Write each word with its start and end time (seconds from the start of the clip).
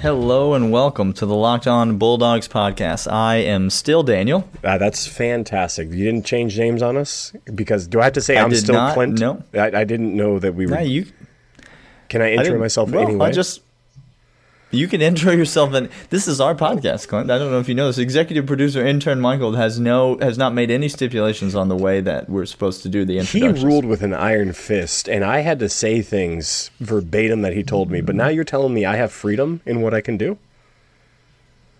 Hello 0.00 0.54
and 0.54 0.70
welcome 0.70 1.12
to 1.14 1.26
the 1.26 1.34
Locked 1.34 1.66
On 1.66 1.98
Bulldogs 1.98 2.46
podcast. 2.46 3.10
I 3.10 3.36
am 3.38 3.68
still 3.68 4.04
Daniel. 4.04 4.48
Uh, 4.62 4.78
that's 4.78 5.08
fantastic. 5.08 5.90
You 5.90 6.04
didn't 6.04 6.24
change 6.24 6.56
names 6.56 6.82
on 6.82 6.96
us 6.96 7.32
because 7.52 7.88
do 7.88 8.00
I 8.00 8.04
have 8.04 8.12
to 8.12 8.20
say 8.20 8.36
I 8.36 8.44
am 8.44 8.54
still 8.54 8.76
not, 8.76 8.94
Clint? 8.94 9.18
no. 9.18 9.42
I, 9.54 9.80
I 9.80 9.84
didn't 9.84 10.16
know 10.16 10.38
that 10.38 10.54
we 10.54 10.66
were. 10.68 10.80
You. 10.80 11.06
can 12.08 12.22
I 12.22 12.34
intro 12.34 12.60
myself 12.60 12.90
well, 12.90 13.02
anyway? 13.02 13.26
I 13.26 13.32
just. 13.32 13.62
You 14.70 14.86
can 14.86 15.00
intro 15.00 15.32
yourself, 15.32 15.72
and 15.72 15.88
this 16.10 16.28
is 16.28 16.42
our 16.42 16.54
podcast, 16.54 17.08
Clint. 17.08 17.30
I 17.30 17.38
don't 17.38 17.50
know 17.50 17.58
if 17.58 17.70
you 17.70 17.74
know 17.74 17.86
this. 17.86 17.96
Executive 17.96 18.44
producer 18.44 18.86
intern 18.86 19.18
Michael 19.18 19.52
has 19.54 19.80
no 19.80 20.18
has 20.18 20.36
not 20.36 20.52
made 20.52 20.70
any 20.70 20.90
stipulations 20.90 21.54
on 21.54 21.68
the 21.68 21.76
way 21.76 22.02
that 22.02 22.28
we're 22.28 22.44
supposed 22.44 22.82
to 22.82 22.90
do 22.90 23.06
the 23.06 23.18
interview. 23.18 23.54
he 23.54 23.64
ruled 23.64 23.86
with 23.86 24.02
an 24.02 24.12
iron 24.12 24.52
fist, 24.52 25.08
and 25.08 25.24
I 25.24 25.40
had 25.40 25.58
to 25.60 25.70
say 25.70 26.02
things 26.02 26.70
verbatim 26.80 27.40
that 27.42 27.54
he 27.54 27.62
told 27.62 27.90
me. 27.90 28.02
But 28.02 28.14
now 28.14 28.28
you're 28.28 28.44
telling 28.44 28.74
me 28.74 28.84
I 28.84 28.96
have 28.96 29.10
freedom 29.10 29.62
in 29.64 29.80
what 29.80 29.94
I 29.94 30.02
can 30.02 30.18
do. 30.18 30.36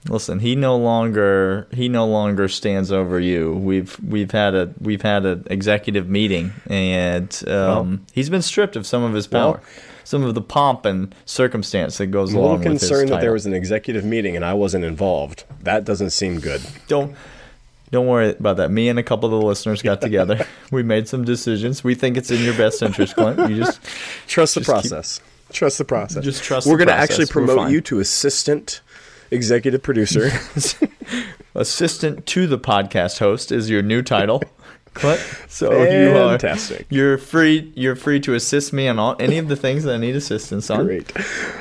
Listen, 0.09 0.39
he 0.39 0.57
no 0.57 0.75
longer 0.77 1.67
he 1.73 1.89
no 1.91 2.07
longer 2.07 2.49
stands 2.49 2.91
over 2.91 3.21
you. 3.21 3.53
We've 3.53 3.99
we've 4.03 4.31
had 4.31 4.55
a 4.55 4.73
we've 4.81 5.03
had 5.03 5.27
an 5.27 5.47
executive 5.51 6.09
meeting, 6.09 6.53
and 6.69 7.47
um, 7.49 8.07
he's 8.13 8.31
been 8.31 8.41
stripped 8.41 8.77
of 8.77 8.87
some 8.87 9.03
of 9.03 9.13
his 9.13 9.27
power, 9.27 9.53
Well- 9.53 9.61
some 10.09 10.23
of 10.23 10.35
the 10.35 10.41
pomp 10.41 10.87
and 10.87 11.15
circumstance 11.27 11.99
that 11.99 12.07
goes 12.07 12.31
I'm 12.31 12.37
a 12.37 12.41
little 12.41 12.53
along 12.57 12.65
with 12.65 12.73
his 12.73 12.81
concerned 12.89 13.11
that 13.11 13.21
there 13.21 13.35
was 13.35 13.45
an 13.45 13.53
executive 13.53 14.07
meeting 14.07 14.37
and 14.37 14.43
I 14.45 14.55
wasn't 14.55 14.87
involved. 14.87 15.45
That 15.65 15.85
doesn't 15.85 16.11
seem 16.11 16.41
good. 16.41 16.63
Don't 16.87 17.15
don't 17.91 18.07
worry 18.07 18.31
about 18.31 18.57
that. 18.57 18.71
Me 18.71 18.89
and 18.89 18.99
a 18.99 19.03
couple 19.03 19.27
of 19.33 19.39
the 19.39 19.47
listeners 19.47 19.83
got 19.83 20.01
together. 20.01 20.47
we 20.73 20.83
made 20.83 21.09
some 21.09 21.25
decisions. 21.27 21.85
We 21.85 21.95
think 21.95 22.17
it's 22.17 22.31
in 22.31 22.43
your 22.43 22.55
best 22.57 22.81
interest, 22.83 23.17
Clint. 23.17 23.51
You 23.51 23.57
just 23.59 23.81
Trust 24.27 24.55
the 24.55 24.61
Just 24.61 24.83
keep- 24.83 24.91
process. 24.91 25.21
Trust 25.53 25.77
the 25.77 25.85
process. 25.85 26.25
Just 26.25 26.43
trust 26.43 26.67
We're 26.67 26.79
gonna 26.79 26.93
actually 26.93 27.27
promote 27.27 27.71
you 27.71 27.83
to 27.83 28.01
assistant 28.01 28.81
executive 29.31 29.83
producer. 29.83 30.31
assistant 31.55 32.25
to 32.27 32.47
the 32.47 32.59
podcast 32.59 33.19
host 33.19 33.53
is 33.53 33.69
your 33.69 33.83
new 33.83 34.01
title, 34.01 34.43
Clint. 34.99 35.21
So 35.49 35.71
you 35.83 36.11
are 36.17 36.31
Fantastic. 36.39 36.87
You're 36.91 37.19
free. 37.19 37.73
You're 37.75 37.97
free 37.97 38.21
to 38.21 38.35
assist 38.35 38.73
me 38.73 38.87
on 38.89 38.99
all, 38.99 39.17
any 39.19 39.39
of 39.39 39.49
the 39.49 39.57
things 39.57 39.85
that 39.85 39.95
I 39.95 39.99
need 39.99 40.15
assistance 40.17 40.71
on. 40.71 40.85
Great. 40.87 41.11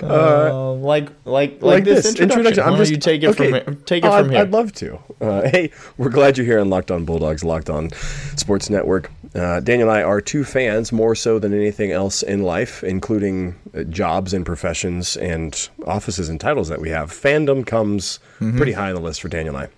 Uh, 0.04 0.74
like 0.74 1.10
like 1.26 1.54
like, 1.54 1.62
like 1.62 1.84
this, 1.86 2.04
this 2.04 2.20
introduction. 2.20 2.64
I'm 2.64 2.74
Why 2.74 2.78
just 2.80 2.92
don't 2.92 2.96
you 2.96 3.02
take 3.20 3.24
it 3.24 3.30
okay. 3.30 3.64
from 3.64 3.82
take 3.84 4.04
it 4.04 4.08
Oh, 4.08 4.18
from 4.18 4.26
I'd, 4.28 4.32
here. 4.32 4.42
I'd 4.42 4.52
love 4.52 4.72
to. 4.74 5.00
Uh, 5.22 5.42
hey, 5.50 5.72
we're 5.98 6.10
glad 6.10 6.38
you're 6.38 6.46
here 6.46 6.60
on 6.60 6.70
Locked 6.70 6.92
On 6.92 7.06
Bulldogs, 7.06 7.44
Locked 7.44 7.70
On 7.70 7.90
Sports 8.36 8.70
Network. 8.70 9.12
Uh, 9.36 9.60
Daniel 9.60 9.90
and 9.90 9.98
I 9.98 10.04
are 10.04 10.22
two 10.22 10.44
fans, 10.44 10.92
more 10.92 11.14
so 11.16 11.38
than 11.40 11.54
anything 11.54 11.92
else 11.92 12.24
in 12.24 12.44
life, 12.44 12.84
including 12.84 13.56
uh, 13.76 13.84
jobs 13.84 14.34
and 14.34 14.46
professions 14.46 15.16
and 15.18 15.70
offices 15.86 16.30
and 16.30 16.40
titles 16.40 16.70
that 16.70 16.80
we 16.82 16.90
have. 16.90 17.12
Fandom 17.12 17.66
comes 17.66 18.20
Mm-hmm. 18.40 18.58
pretty 18.58 18.74
high 18.74 18.90
on 18.90 18.96
the 18.96 19.02
list 19.02 19.22
for 19.22 19.30
Daniel 19.30 19.56
and 19.56 19.66
I. 19.66 19.70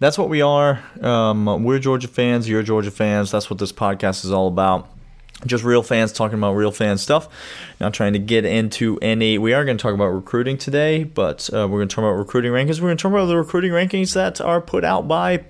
That's 0.00 0.16
what 0.16 0.30
we 0.30 0.40
are. 0.40 0.82
Um, 1.02 1.62
we're 1.62 1.78
Georgia 1.78 2.08
fans. 2.08 2.48
You're 2.48 2.62
Georgia 2.62 2.90
fans. 2.90 3.30
That's 3.30 3.50
what 3.50 3.58
this 3.58 3.70
podcast 3.70 4.24
is 4.24 4.32
all 4.32 4.48
about. 4.48 4.88
Just 5.46 5.62
real 5.62 5.82
fans 5.82 6.12
talking 6.12 6.38
about 6.38 6.54
real 6.54 6.70
fan 6.70 6.96
stuff. 6.96 7.28
Not 7.80 7.92
trying 7.92 8.14
to 8.14 8.18
get 8.18 8.46
into 8.46 8.98
any. 9.02 9.36
We 9.36 9.52
are 9.52 9.64
going 9.64 9.76
to 9.76 9.82
talk 9.82 9.94
about 9.94 10.08
recruiting 10.08 10.56
today, 10.56 11.04
but 11.04 11.48
uh, 11.52 11.68
we're 11.68 11.78
going 11.78 11.88
to 11.88 11.94
talk 11.94 12.02
about 12.02 12.12
recruiting 12.18 12.50
rankings. 12.50 12.80
We're 12.80 12.88
going 12.88 12.96
to 12.96 13.02
talk 13.02 13.12
about 13.12 13.26
the 13.26 13.36
recruiting 13.36 13.72
rankings 13.72 14.14
that 14.14 14.40
are 14.40 14.60
put 14.62 14.84
out 14.84 15.06
by 15.06 15.44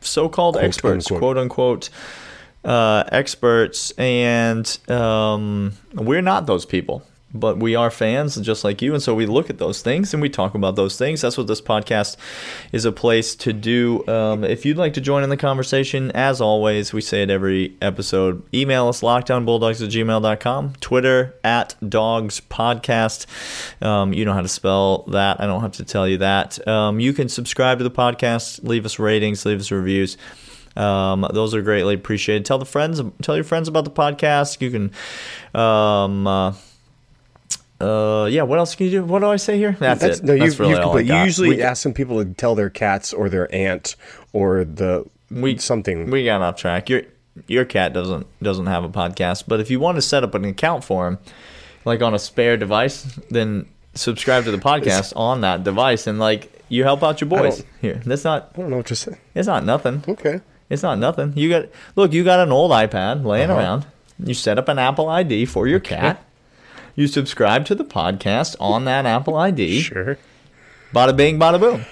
so-called 0.00 0.54
Quote, 0.56 0.64
experts, 0.64 1.06
unquote. 1.06 1.20
quote 1.20 1.38
unquote, 1.38 1.90
uh, 2.64 3.04
experts, 3.12 3.92
and 3.92 4.78
um, 4.88 5.72
we're 5.94 6.22
not 6.22 6.46
those 6.46 6.64
people. 6.64 7.04
But 7.34 7.58
we 7.58 7.74
are 7.74 7.90
fans, 7.90 8.36
just 8.36 8.64
like 8.64 8.80
you, 8.80 8.94
and 8.94 9.02
so 9.02 9.14
we 9.14 9.26
look 9.26 9.50
at 9.50 9.58
those 9.58 9.82
things 9.82 10.14
and 10.14 10.22
we 10.22 10.30
talk 10.30 10.54
about 10.54 10.76
those 10.76 10.96
things. 10.96 11.20
That's 11.20 11.36
what 11.36 11.46
this 11.46 11.60
podcast 11.60 12.16
is 12.72 12.86
a 12.86 12.92
place 12.92 13.34
to 13.36 13.52
do. 13.52 14.06
Um, 14.08 14.44
if 14.44 14.64
you'd 14.64 14.78
like 14.78 14.94
to 14.94 15.02
join 15.02 15.22
in 15.22 15.28
the 15.28 15.36
conversation, 15.36 16.10
as 16.12 16.40
always, 16.40 16.94
we 16.94 17.02
say 17.02 17.22
it 17.22 17.28
every 17.28 17.76
episode. 17.82 18.42
Email 18.54 18.88
us 18.88 19.02
lockedonbulldogs 19.02 19.84
at 19.84 19.90
gmail.com, 19.90 20.72
Twitter 20.80 21.34
at 21.44 21.74
dogs 21.86 22.40
podcast. 22.40 23.26
Um, 23.84 24.14
you 24.14 24.24
know 24.24 24.32
how 24.32 24.42
to 24.42 24.48
spell 24.48 25.02
that. 25.08 25.38
I 25.38 25.46
don't 25.46 25.60
have 25.60 25.72
to 25.72 25.84
tell 25.84 26.08
you 26.08 26.18
that. 26.18 26.66
Um, 26.66 26.98
you 26.98 27.12
can 27.12 27.28
subscribe 27.28 27.76
to 27.76 27.84
the 27.84 27.90
podcast, 27.90 28.66
leave 28.66 28.86
us 28.86 28.98
ratings, 28.98 29.44
leave 29.44 29.60
us 29.60 29.70
reviews. 29.70 30.16
Um, 30.76 31.26
those 31.32 31.54
are 31.54 31.60
greatly 31.60 31.94
appreciated. 31.94 32.46
Tell 32.46 32.58
the 32.58 32.64
friends, 32.64 33.02
tell 33.20 33.34
your 33.34 33.44
friends 33.44 33.68
about 33.68 33.84
the 33.84 33.90
podcast. 33.90 34.60
You 34.62 34.70
can, 34.70 35.60
um, 35.60 36.26
uh, 36.26 36.52
uh, 37.80 38.26
yeah. 38.30 38.42
What 38.42 38.58
else 38.58 38.74
can 38.74 38.86
you 38.86 38.92
do? 38.92 39.04
What 39.04 39.20
do 39.20 39.26
I 39.26 39.36
say 39.36 39.56
here? 39.58 39.76
That's, 39.78 40.02
it. 40.02 40.24
No, 40.24 40.36
That's 40.36 40.58
you, 40.58 40.64
really 40.64 40.76
you, 40.76 40.82
all 40.82 40.96
I 40.96 41.00
you 41.00 41.14
usually 41.24 41.48
we, 41.50 41.62
ask 41.62 41.82
some 41.82 41.92
people 41.92 42.22
to 42.24 42.32
tell 42.34 42.54
their 42.54 42.70
cats 42.70 43.12
or 43.12 43.28
their 43.28 43.52
aunt 43.54 43.96
or 44.32 44.64
the 44.64 45.04
We- 45.30 45.58
something. 45.58 46.10
we 46.10 46.24
got 46.24 46.40
off 46.42 46.56
track. 46.56 46.88
Your 46.88 47.02
your 47.46 47.64
cat 47.64 47.92
doesn't 47.92 48.26
doesn't 48.42 48.66
have 48.66 48.82
a 48.84 48.88
podcast, 48.88 49.44
but 49.46 49.60
if 49.60 49.70
you 49.70 49.78
want 49.78 49.96
to 49.96 50.02
set 50.02 50.24
up 50.24 50.34
an 50.34 50.44
account 50.44 50.82
for 50.82 51.06
him, 51.06 51.18
like 51.84 52.02
on 52.02 52.12
a 52.14 52.18
spare 52.18 52.56
device, 52.56 53.04
then 53.30 53.68
subscribe 53.94 54.44
to 54.44 54.50
the 54.50 54.58
podcast 54.58 55.12
on 55.16 55.42
that 55.42 55.62
device, 55.62 56.06
and 56.08 56.18
like 56.18 56.52
you 56.68 56.82
help 56.82 57.02
out 57.04 57.20
your 57.20 57.28
boys 57.30 57.62
here. 57.80 58.02
That's 58.04 58.24
not. 58.24 58.50
I 58.54 58.60
don't 58.60 58.70
know 58.70 58.78
what 58.78 58.86
to 58.86 58.96
say. 58.96 59.18
It's 59.36 59.46
not 59.46 59.64
nothing. 59.64 60.02
Okay. 60.08 60.40
It's 60.68 60.82
not 60.82 60.98
nothing. 60.98 61.32
You 61.36 61.48
got 61.48 61.66
look. 61.94 62.12
You 62.12 62.24
got 62.24 62.40
an 62.40 62.50
old 62.50 62.72
iPad 62.72 63.24
laying 63.24 63.50
Uh-huh. 63.50 63.60
around. 63.60 63.86
You 64.18 64.34
set 64.34 64.58
up 64.58 64.68
an 64.68 64.78
Apple 64.80 65.08
ID 65.08 65.44
for 65.46 65.68
your 65.68 65.78
cat. 65.80 66.22
You 66.98 67.06
subscribe 67.06 67.64
to 67.66 67.76
the 67.76 67.84
podcast 67.84 68.56
on 68.58 68.84
that 68.86 69.06
Apple 69.06 69.36
ID. 69.36 69.82
Sure. 69.82 70.18
Bada 70.92 71.16
bing, 71.16 71.38
bada 71.38 71.60
boom. 71.60 71.84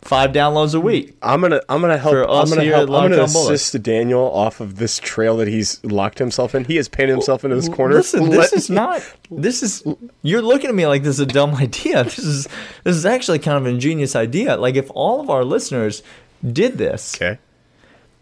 Five 0.00 0.30
downloads 0.32 0.74
a 0.74 0.80
week. 0.80 1.14
I'm 1.20 1.42
gonna 1.42 1.60
I'm 1.68 1.82
gonna 1.82 1.98
help 1.98 2.14
For 2.14 2.22
I'm 2.22 2.48
gonna 2.48 2.64
help 2.64 2.88
I'm 2.88 3.10
gonna 3.10 3.22
On 3.22 3.30
Bulldogs. 3.30 3.50
assist 3.60 3.82
Daniel 3.82 4.22
off 4.22 4.60
of 4.60 4.76
this 4.76 4.98
trail 4.98 5.36
that 5.36 5.48
he's 5.48 5.84
locked 5.84 6.18
himself 6.18 6.54
in. 6.54 6.64
He 6.64 6.76
has 6.76 6.88
painted 6.88 7.12
himself 7.12 7.44
into 7.44 7.56
this 7.56 7.68
corner. 7.68 7.96
Listen, 7.96 8.30
this 8.30 8.38
Let- 8.38 8.52
is 8.54 8.70
not. 8.70 9.02
This 9.30 9.62
is. 9.62 9.84
You're 10.22 10.40
looking 10.40 10.70
at 10.70 10.74
me 10.74 10.86
like 10.86 11.02
this 11.02 11.16
is 11.16 11.20
a 11.20 11.26
dumb 11.26 11.54
idea. 11.56 12.04
This 12.04 12.18
is. 12.20 12.48
This 12.84 12.96
is 12.96 13.04
actually 13.04 13.40
kind 13.40 13.58
of 13.58 13.66
an 13.66 13.74
ingenious 13.74 14.16
idea. 14.16 14.56
Like 14.56 14.76
if 14.76 14.90
all 14.94 15.20
of 15.20 15.28
our 15.28 15.44
listeners 15.44 16.02
did 16.50 16.78
this 16.78 17.14
Okay. 17.16 17.38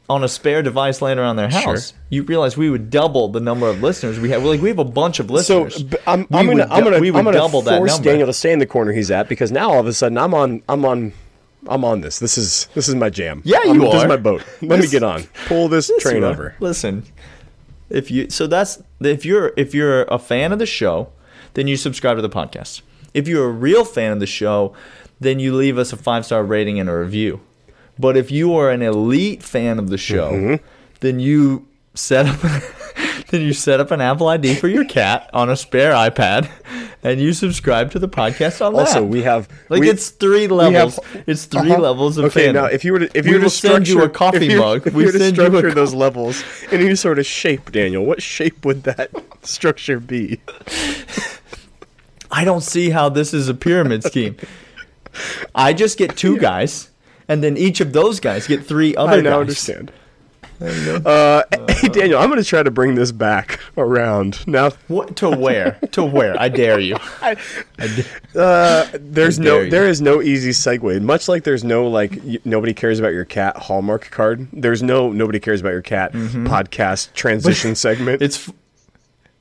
On 0.08 0.24
a 0.24 0.28
spare 0.28 0.62
device 0.62 1.02
laying 1.02 1.18
around 1.18 1.36
their 1.36 1.50
house, 1.50 1.92
you 2.08 2.22
realize 2.22 2.56
we 2.56 2.70
would 2.70 2.88
double 2.90 3.28
the 3.28 3.40
number 3.40 3.68
of 3.68 3.82
listeners 3.82 4.18
we 4.18 4.30
have. 4.30 4.42
Like 4.42 4.60
we 4.62 4.68
have 4.70 4.78
a 4.78 4.84
bunch 4.84 5.20
of 5.20 5.26
So 5.26 5.62
listeners. 5.64 5.82
b- 5.82 5.96
I'm, 6.06 6.26
I'm 6.32 6.46
gonna 6.46 6.66
I'm 6.70 6.82
gonna 6.84 6.98
we 6.98 7.10
would 7.10 7.18
I'm 7.18 7.24
gonna 7.24 7.36
double 7.36 7.60
that 7.62 7.78
force 7.78 7.92
number. 7.92 8.10
Daniel 8.10 8.26
to 8.26 8.32
stay 8.32 8.52
in 8.52 8.58
the 8.58 8.66
corner 8.66 8.92
he's 8.92 9.10
at 9.10 9.28
because 9.28 9.52
now 9.52 9.70
all 9.70 9.80
of 9.80 9.86
a 9.86 9.92
sudden 9.92 10.16
I'm 10.16 10.32
on 10.34 10.62
I'm 10.68 10.84
on 10.84 11.12
I'm 11.66 11.84
on 11.84 12.00
this. 12.00 12.18
This 12.20 12.38
is 12.38 12.68
this 12.74 12.88
is 12.88 12.94
my 12.94 13.10
jam. 13.10 13.42
Yeah, 13.44 13.62
you 13.64 13.72
I'm, 13.72 13.80
This 13.80 14.02
is 14.02 14.08
my 14.08 14.16
boat. 14.16 14.42
Let 14.62 14.80
me 14.80 14.86
get 14.86 15.02
on. 15.02 15.24
Pull 15.46 15.68
this 15.68 15.90
Listen, 15.90 16.10
train 16.10 16.24
over. 16.24 16.54
Listen, 16.60 17.04
if 17.90 18.10
you 18.10 18.30
so 18.30 18.46
that's 18.46 18.82
if 19.00 19.24
you're 19.26 19.52
if 19.56 19.74
you're 19.74 20.02
a 20.04 20.18
fan 20.18 20.52
of 20.52 20.58
the 20.58 20.66
show, 20.66 21.10
then 21.54 21.66
you 21.66 21.76
subscribe 21.76 22.16
to 22.16 22.22
the 22.22 22.30
podcast. 22.30 22.80
If 23.12 23.28
you're 23.28 23.46
a 23.46 23.52
real 23.52 23.84
fan 23.84 24.12
of 24.12 24.20
the 24.20 24.26
show, 24.26 24.74
then 25.20 25.38
you 25.40 25.54
leave 25.54 25.76
us 25.76 25.92
a 25.92 25.96
five 25.98 26.24
star 26.24 26.42
rating 26.44 26.78
and 26.80 26.88
a 26.88 26.96
review. 26.96 27.40
But 27.98 28.16
if 28.16 28.30
you 28.30 28.54
are 28.56 28.70
an 28.70 28.82
elite 28.82 29.42
fan 29.42 29.78
of 29.78 29.88
the 29.90 29.98
show, 29.98 30.30
Mm-hmm. 30.32 30.64
then 31.00 31.20
you 31.20 31.66
set 31.94 32.26
up 32.26 32.38
then 33.30 33.42
you 33.42 33.52
set 33.52 33.80
up 33.80 33.90
an 33.90 34.00
Apple 34.00 34.28
ID 34.28 34.54
for 34.54 34.68
your 34.68 34.84
cat 34.84 35.28
on 35.34 35.50
a 35.50 35.56
spare 35.56 35.92
iPad, 35.92 36.48
and 37.02 37.20
you 37.20 37.32
subscribe 37.32 37.90
to 37.90 37.98
the 37.98 38.08
podcast 38.08 38.64
on 38.64 38.74
Also, 38.74 39.00
that. 39.00 39.06
we 39.06 39.22
have 39.22 39.48
like 39.68 39.80
we- 39.80 39.90
it's 39.90 40.10
three 40.10 40.42
have- 40.42 40.50
levels. 40.52 40.98
it's 41.26 41.44
3 41.46 41.72
Uh-huh. 41.72 41.78
levels 41.82 42.16
of 42.18 42.26
okay. 42.26 42.48
fandom. 42.48 42.54
Now, 42.54 42.64
if 42.66 42.84
you 42.84 42.92
were 42.92 43.00
to 43.00 43.10
if 43.18 43.24
We 43.24 43.32
you 43.32 43.38
were 43.38 43.44
to 43.44 43.50
send 43.50 43.88
you 43.88 44.02
a 44.02 44.08
coffee 44.08 44.56
mug. 44.56 44.86
if 44.86 44.94
We 44.94 45.02
you 45.02 45.06
were 45.08 45.12
to 45.12 45.18
send 45.18 45.36
you 45.36 45.44
structure 45.46 45.68
co- 45.70 45.74
those 45.74 45.92
levels 45.94 46.42
in 46.72 46.80
any 46.80 46.94
sort 46.94 47.18
of 47.18 47.26
shape, 47.26 47.72
Daniel, 47.72 48.04
what 48.04 48.22
shape 48.22 48.64
would 48.64 48.84
that 48.84 49.10
structure 49.42 49.98
be? 50.00 50.40
I 52.30 52.44
don't 52.44 52.62
see 52.62 52.90
how 52.90 53.08
this 53.08 53.32
is 53.34 53.48
a 53.48 53.54
pyramid 53.54 54.04
scheme. 54.04 54.36
I 55.54 55.72
just 55.72 55.98
get 55.98 56.16
two 56.16 56.36
guys, 56.48 56.90
and 57.28 57.42
then 57.42 57.56
each 57.56 57.80
of 57.80 57.92
those 57.92 58.18
guys 58.20 58.46
get 58.46 58.64
three 58.64 58.96
other 58.96 59.18
I 59.18 59.20
now 59.20 59.30
guys. 59.30 59.40
understand. 59.40 59.92
Uh, 60.60 61.44
hey 61.68 61.86
Daniel, 61.86 62.18
I'm 62.18 62.28
going 62.28 62.42
to 62.42 62.48
try 62.48 62.64
to 62.64 62.70
bring 62.72 62.96
this 62.96 63.12
back 63.12 63.60
around 63.76 64.44
now. 64.48 64.70
What 64.88 65.14
to 65.18 65.30
where? 65.30 65.78
to 65.92 66.04
where? 66.04 66.34
I 66.40 66.48
dare 66.48 66.80
you. 66.80 66.96
Uh, 68.34 68.86
there's 69.00 69.38
I 69.40 69.44
no 69.44 69.60
you. 69.60 69.70
there 69.70 69.86
is 69.88 70.00
no 70.00 70.20
easy 70.20 70.50
segue. 70.50 71.00
Much 71.00 71.28
like 71.28 71.44
there's 71.44 71.62
no 71.64 71.86
like 71.86 72.18
y- 72.24 72.38
nobody 72.44 72.74
cares 72.74 72.98
about 72.98 73.12
your 73.12 73.24
cat 73.24 73.56
Hallmark 73.56 74.10
card. 74.10 74.48
There's 74.52 74.82
no 74.82 75.10
nobody 75.12 75.38
cares 75.40 75.60
about 75.60 75.70
your 75.72 75.82
cat 75.82 76.12
podcast 76.12 77.12
transition 77.14 77.74
segment. 77.76 78.20
It's 78.20 78.50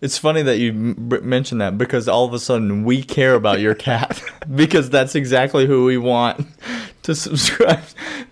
it's 0.02 0.18
funny 0.18 0.42
that 0.44 0.58
you 0.60 0.70
m- 0.72 1.20
mentioned 1.30 1.62
that 1.62 1.78
because 1.78 2.08
all 2.08 2.26
of 2.26 2.34
a 2.34 2.40
sudden 2.40 2.84
we 2.84 3.02
care 3.04 3.34
about 3.36 3.60
your 3.60 3.74
cat 3.76 4.22
because 4.56 4.90
that's 4.90 5.16
exactly 5.16 5.66
who 5.66 5.86
we 5.86 5.98
want 5.98 6.46
to 7.04 7.16
subscribe 7.16 7.84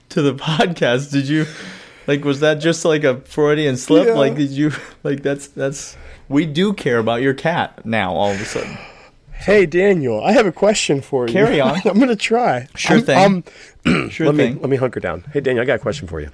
to 0.09 0.21
the 0.21 0.33
podcast. 0.33 1.11
Did 1.11 1.27
you 1.27 1.45
like 2.07 2.23
was 2.23 2.39
that 2.41 2.55
just 2.55 2.85
like 2.85 3.03
a 3.03 3.21
Freudian 3.21 3.77
slip? 3.77 4.07
Yeah. 4.07 4.13
Like 4.13 4.35
did 4.35 4.51
you 4.51 4.71
like 5.03 5.23
that's 5.23 5.47
that's 5.47 5.97
we 6.29 6.45
do 6.45 6.73
care 6.73 6.99
about 6.99 7.21
your 7.21 7.33
cat 7.33 7.85
now 7.85 8.13
all 8.13 8.31
of 8.31 8.39
a 8.41 8.45
sudden. 8.45 8.77
Hey 9.33 9.65
Daniel, 9.65 10.23
I 10.23 10.31
have 10.31 10.45
a 10.45 10.51
question 10.51 11.01
for 11.01 11.27
you. 11.27 11.33
Carry 11.33 11.59
on. 11.59 11.81
I'm 11.85 11.99
gonna 11.99 12.15
try. 12.15 12.67
Sure 12.75 12.97
I'm- 12.97 13.05
thing. 13.05 13.17
I'm- 13.17 13.43
Sure 14.09 14.27
let 14.27 14.35
thing. 14.35 14.55
me 14.55 14.61
let 14.61 14.69
me 14.69 14.77
hunker 14.77 14.99
down. 14.99 15.21
Hey 15.33 15.39
Daniel, 15.41 15.61
I 15.61 15.65
got 15.65 15.75
a 15.75 15.79
question 15.79 16.07
for 16.07 16.19
you. 16.21 16.29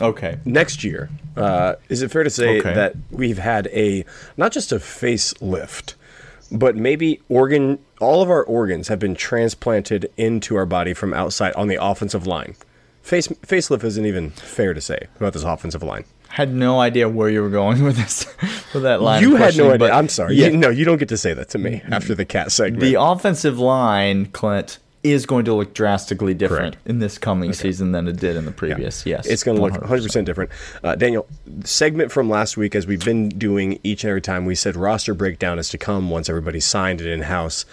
Okay. 0.00 0.38
Next 0.44 0.84
year, 0.84 1.10
uh, 1.36 1.74
is 1.88 2.02
it 2.02 2.10
fair 2.10 2.22
to 2.24 2.30
say 2.30 2.58
Okay. 2.60 2.74
that 2.74 2.94
we've 3.10 3.38
had 3.38 3.66
a 3.68 4.04
not 4.36 4.52
just 4.52 4.72
a 4.72 4.76
facelift, 4.76 5.94
but 6.52 6.76
maybe 6.76 7.20
organ 7.28 7.78
all 8.00 8.22
of 8.22 8.30
our 8.30 8.42
organs 8.42 8.88
have 8.88 8.98
been 8.98 9.14
transplanted 9.14 10.10
into 10.16 10.56
our 10.56 10.66
body 10.66 10.94
from 10.94 11.14
outside 11.14 11.52
on 11.54 11.68
the 11.68 11.78
offensive 11.82 12.26
line. 12.26 12.54
Face 13.02 13.28
facelift 13.28 13.84
isn't 13.84 14.06
even 14.06 14.30
fair 14.30 14.72
to 14.74 14.80
say 14.80 15.08
about 15.16 15.32
this 15.34 15.42
offensive 15.42 15.82
line. 15.82 16.04
Had 16.28 16.52
no 16.52 16.80
idea 16.80 17.08
where 17.08 17.28
you 17.30 17.42
were 17.42 17.50
going 17.50 17.84
with 17.84 17.96
this, 17.96 18.26
with 18.72 18.82
that 18.82 19.00
line. 19.02 19.22
you 19.22 19.36
had 19.36 19.56
no 19.56 19.70
idea. 19.72 19.92
I'm 19.92 20.08
sorry. 20.08 20.34
Yeah, 20.34 20.48
You, 20.48 20.56
no, 20.56 20.68
you 20.70 20.84
don't 20.84 20.96
get 20.98 21.08
to 21.10 21.16
say 21.18 21.32
that 21.34 21.48
to 21.50 21.58
me 21.58 21.82
after 21.90 22.14
the 22.14 22.24
cat 22.24 22.50
segment. 22.50 22.80
the 22.80 23.00
offensive 23.00 23.58
line, 23.58 24.26
Clint, 24.26 24.78
is 25.04 25.26
going 25.26 25.44
to 25.44 25.52
look 25.54 25.74
drastically 25.74 26.32
different 26.32 26.74
Correct. 26.76 26.88
in 26.88 26.98
this 26.98 27.18
coming 27.18 27.52
season 27.52 27.92
than 27.92 28.08
it 28.08 28.16
did 28.16 28.36
in 28.36 28.46
the 28.46 28.50
previous. 28.50 29.04
Yes, 29.04 29.26
It's 29.26 29.44
going 29.44 29.56
to 29.56 29.62
look 29.62 29.74
100%. 29.74 29.86
100% 29.86 30.24
different. 30.24 30.50
Uh, 30.82 30.94
Daniel, 30.96 31.26
segment 31.62 32.10
from 32.10 32.30
last 32.30 32.56
week, 32.56 32.74
as 32.74 32.86
we've 32.86 33.04
been 33.04 33.28
doing 33.28 33.78
each 33.84 34.02
and 34.02 34.08
every 34.08 34.22
time, 34.22 34.46
we 34.46 34.54
said 34.54 34.76
roster 34.76 35.12
breakdown 35.12 35.58
is 35.58 35.68
to 35.68 35.78
come 35.78 36.08
once 36.08 36.30
everybody's 36.30 36.64
signed 36.64 37.02
it 37.02 37.06
in 37.06 37.20
house. 37.22 37.66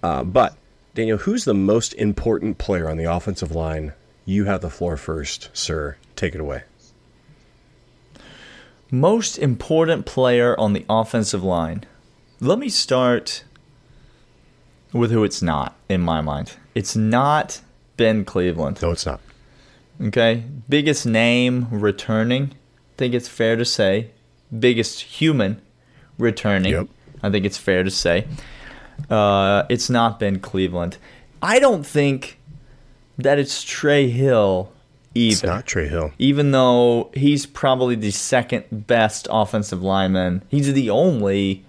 Uh, 0.00 0.22
but, 0.22 0.56
Daniel, 0.94 1.18
who's 1.18 1.44
the 1.44 1.54
most 1.54 1.92
important 1.94 2.58
player 2.58 2.88
on 2.88 2.96
the 2.96 3.04
offensive 3.04 3.50
line? 3.50 3.92
You 4.24 4.44
have 4.44 4.60
the 4.60 4.70
floor 4.70 4.96
first, 4.96 5.50
sir. 5.52 5.96
Take 6.14 6.36
it 6.36 6.40
away. 6.40 6.62
Most 8.92 9.38
important 9.38 10.06
player 10.06 10.58
on 10.58 10.72
the 10.72 10.84
offensive 10.88 11.42
line. 11.42 11.84
Let 12.40 12.58
me 12.60 12.68
start 12.68 13.42
with 14.92 15.10
who 15.10 15.24
it's 15.24 15.42
not 15.42 15.76
in 15.88 16.00
my 16.00 16.20
mind. 16.20 16.54
It's 16.74 16.96
not 16.96 17.60
Ben 17.96 18.24
Cleveland. 18.24 18.80
No, 18.82 18.90
it's 18.90 19.06
not. 19.06 19.20
Okay. 20.02 20.44
Biggest 20.68 21.06
name 21.06 21.68
returning. 21.70 22.52
I 22.52 22.96
think 22.96 23.14
it's 23.14 23.28
fair 23.28 23.56
to 23.56 23.64
say. 23.64 24.10
Biggest 24.56 25.00
human 25.00 25.60
returning. 26.18 26.72
Yep. 26.72 26.88
I 27.22 27.30
think 27.30 27.44
it's 27.44 27.58
fair 27.58 27.84
to 27.84 27.90
say. 27.90 28.26
Uh, 29.08 29.64
it's 29.68 29.90
not 29.90 30.18
Ben 30.18 30.40
Cleveland. 30.40 30.98
I 31.42 31.58
don't 31.58 31.84
think 31.84 32.38
that 33.18 33.38
it's 33.38 33.62
Trey 33.62 34.08
Hill 34.08 34.72
either. 35.14 35.32
It's 35.32 35.42
not 35.42 35.66
Trey 35.66 35.88
Hill. 35.88 36.12
Even 36.18 36.50
though 36.50 37.10
he's 37.14 37.46
probably 37.46 37.94
the 37.94 38.10
second 38.10 38.86
best 38.86 39.28
offensive 39.30 39.82
lineman, 39.82 40.42
he's 40.48 40.72
the 40.72 40.90
only 40.90 41.64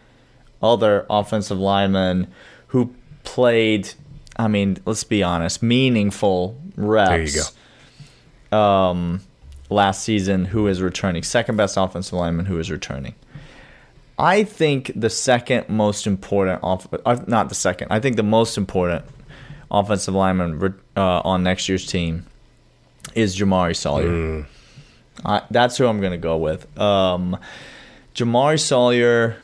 other 0.62 1.06
offensive 1.10 1.60
lineman 1.60 2.32
who 2.68 2.94
played, 3.24 3.94
I 4.38 4.48
mean, 4.48 4.78
let's 4.86 5.04
be 5.04 5.24
honest, 5.24 5.62
meaningful 5.64 6.60
reps 6.76 7.10
There 7.34 7.44
you 7.44 7.50
go. 8.52 8.58
um, 8.58 9.22
last 9.70 10.04
season 10.04 10.46
who 10.46 10.68
is 10.68 10.82
returning. 10.82 11.24
Second 11.24 11.56
best 11.58 11.78
offensive 11.78 12.14
lineman 12.14 12.46
who 12.46 12.60
is 12.60 12.70
returning. 12.72 13.16
I 14.20 14.44
think 14.44 14.92
the 14.96 15.10
second 15.10 15.68
most 15.70 16.06
important 16.06 16.60
off, 16.64 16.88
uh, 17.06 17.20
not 17.28 17.50
the 17.50 17.56
second. 17.56 17.88
I 17.90 18.00
think 18.00 18.18
the 18.18 18.24
most 18.24 18.58
important 18.58 19.06
offensive 19.72 20.14
lineman 20.14 20.76
uh, 20.96 21.22
on 21.22 21.44
next 21.44 21.68
year's 21.70 21.86
team 21.86 22.26
is 23.16 23.36
Jamaree 23.36 23.76
Salyer. 23.76 24.46
I, 25.26 25.42
that's 25.50 25.78
who 25.78 25.88
I'm 25.88 26.00
going 26.00 26.12
to 26.12 26.18
go 26.18 26.38
with. 26.38 26.78
Um, 26.80 27.38
Jamaree 28.14 28.60
Salyer 28.60 29.38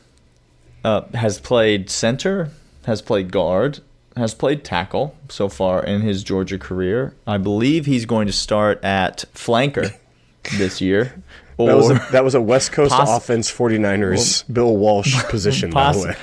uh, 0.84 1.02
has 1.14 1.40
played 1.40 1.90
center, 1.90 2.50
has 2.88 3.00
played 3.02 3.30
guard, 3.30 3.78
has 4.16 4.34
played 4.34 4.64
tackle 4.64 5.14
so 5.28 5.48
far 5.48 5.84
in 5.84 6.00
his 6.00 6.24
Georgia 6.24 6.58
career. 6.58 7.14
I 7.26 7.38
believe 7.38 7.86
he's 7.86 8.04
going 8.06 8.26
to 8.26 8.32
start 8.32 8.82
at 8.82 9.24
flanker 9.34 9.94
this 10.56 10.80
year. 10.80 11.22
Or 11.58 11.68
That 11.68 11.76
was, 11.76 11.90
a, 11.90 12.06
that 12.12 12.24
was 12.24 12.34
a 12.34 12.40
West 12.40 12.72
Coast 12.72 12.92
Poss- 12.92 13.16
offense 13.18 13.50
49ers 13.50 14.52
Bill 14.52 14.76
Walsh 14.76 15.22
position, 15.28 15.70
by 15.70 15.92
the 15.92 15.98
way. 16.00 16.16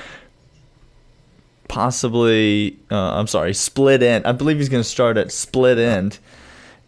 possibly, 1.68 2.78
uh, 2.90 3.18
I'm 3.18 3.26
sorry, 3.26 3.54
split 3.54 4.02
end. 4.02 4.26
I 4.26 4.32
believe 4.32 4.58
he's 4.58 4.68
going 4.68 4.82
to 4.82 4.88
start 4.88 5.16
at 5.16 5.32
split 5.32 5.78
end, 5.78 6.18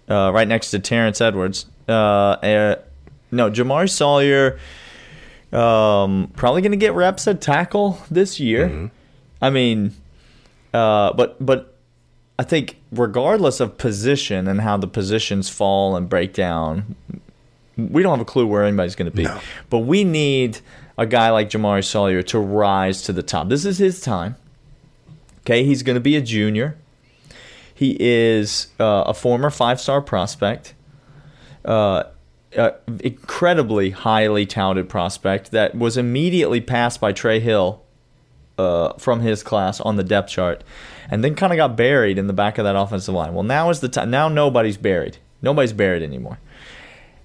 uh, 0.09 0.31
right 0.33 0.49
next 0.49 0.71
to 0.73 0.79
Terrence 0.79 1.21
Edwards. 1.21 1.67
Uh, 1.89 1.93
uh, 1.93 2.77
no, 3.31 3.51
Jamaree 3.51 3.91
Salyer, 3.91 4.59
um, 5.53 6.33
probably 6.37 6.63
going 6.63 6.73
to 6.73 6.79
get 6.79 6.95
reps 6.95 7.27
at 7.29 7.41
tackle 7.41 8.01
this 8.11 8.41
year. 8.41 8.91
I 9.41 9.51
mean, 9.51 9.95
uh, 10.75 11.13
but 11.13 11.45
but 11.45 11.77
I 12.39 12.45
think 12.45 12.79
regardless 12.93 13.61
of 13.61 13.79
position 13.79 14.47
and 14.47 14.61
how 14.61 14.77
the 14.77 14.87
positions 14.87 15.49
fall 15.49 15.97
and 15.97 16.09
break 16.09 16.33
down, 16.33 16.97
we 17.77 18.03
don't 18.03 18.19
have 18.19 18.21
a 18.21 18.31
clue 18.31 18.47
where 18.47 18.65
anybody's 18.65 18.95
going 18.95 19.11
to 19.11 19.17
be. 19.17 19.25
No. 19.25 19.41
But 19.71 19.81
we 19.81 20.05
need 20.05 20.61
a 20.97 21.07
guy 21.07 21.31
like 21.31 21.51
Jamaree 21.51 21.85
Salyer 21.85 22.23
to 22.23 22.39
rise 22.39 23.03
to 23.03 23.13
the 23.13 23.23
top. 23.23 23.49
This 23.49 23.65
is 23.65 23.79
his 23.79 24.01
time. 24.01 24.37
Okay, 25.41 25.65
he's 25.65 25.83
going 25.83 25.95
to 25.95 26.01
be 26.01 26.17
a 26.17 26.21
junior. 26.21 26.77
He 27.75 27.97
is 28.01 28.69
uh, 28.81 29.05
a 29.07 29.15
former 29.15 29.51
five-star 29.51 30.03
prospect, 30.03 30.75
uh, 31.65 32.05
uh, 32.57 32.71
incredibly 33.01 33.91
highly 33.91 34.47
touted 34.47 34.89
prospect 34.89 35.53
that 35.53 35.77
was 35.77 35.97
immediately 35.97 36.61
passed 36.61 37.01
by 37.01 37.13
Trey 37.13 37.39
Hill 37.39 37.83
uh, 38.59 38.95
from 38.95 39.21
his 39.21 39.43
class 39.43 39.81
on 39.81 39.97
the 39.97 40.05
depth 40.05 40.31
chart, 40.31 40.65
and 41.11 41.25
then 41.25 41.35
kind 41.35 41.53
of 41.53 41.57
got 41.57 41.77
buried 41.77 42.19
in 42.19 42.27
the 42.27 42.33
back 42.33 42.59
of 42.59 42.65
that 42.65 42.77
offensive 42.77 43.15
line. 43.15 43.35
Well, 43.35 43.45
now 43.45 43.71
is 43.71 43.81
the 43.81 43.89
time. 43.89 44.11
Now 44.11 44.29
nobody's 44.29 44.77
buried. 44.77 45.19
Nobody's 45.41 45.73
buried 45.73 46.03
anymore. 46.03 46.39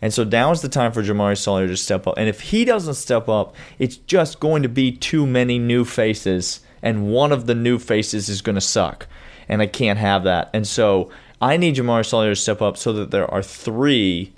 And 0.01 0.13
so 0.13 0.23
now 0.25 0.51
is 0.51 0.61
the 0.61 0.69
time 0.69 0.91
for 0.91 1.01
Jamaree 1.01 1.37
Salyer 1.37 1.67
to 1.67 1.77
step 1.77 2.05
up. 2.07 2.15
And 2.17 2.27
if 2.27 2.41
he 2.41 2.65
doesn't 2.65 2.95
step 2.95 3.29
up, 3.29 3.55
it's 3.79 3.95
just 3.95 4.41
going 4.41 4.63
to 4.63 4.69
be 4.69 4.91
too 4.91 5.25
many 5.25 5.57
new 5.57 5.85
faces, 5.85 6.59
and 6.81 7.07
one 7.07 7.31
of 7.31 7.45
the 7.45 7.55
new 7.55 7.79
faces 7.79 8.27
is 8.27 8.41
going 8.41 8.55
to 8.55 8.61
suck. 8.61 9.07
And 9.47 9.61
I 9.61 9.67
can't 9.67 9.99
have 9.99 10.25
that. 10.25 10.49
And 10.53 10.67
so 10.67 11.09
I 11.41 11.57
need 11.57 11.75
Jamaree 11.75 12.05
Salyer 12.05 12.31
to 12.31 12.35
step 12.35 12.61
up 12.61 12.77
so 12.77 12.93
that 12.93 13.11
there 13.11 13.29
are 13.29 13.41
three 13.41 14.33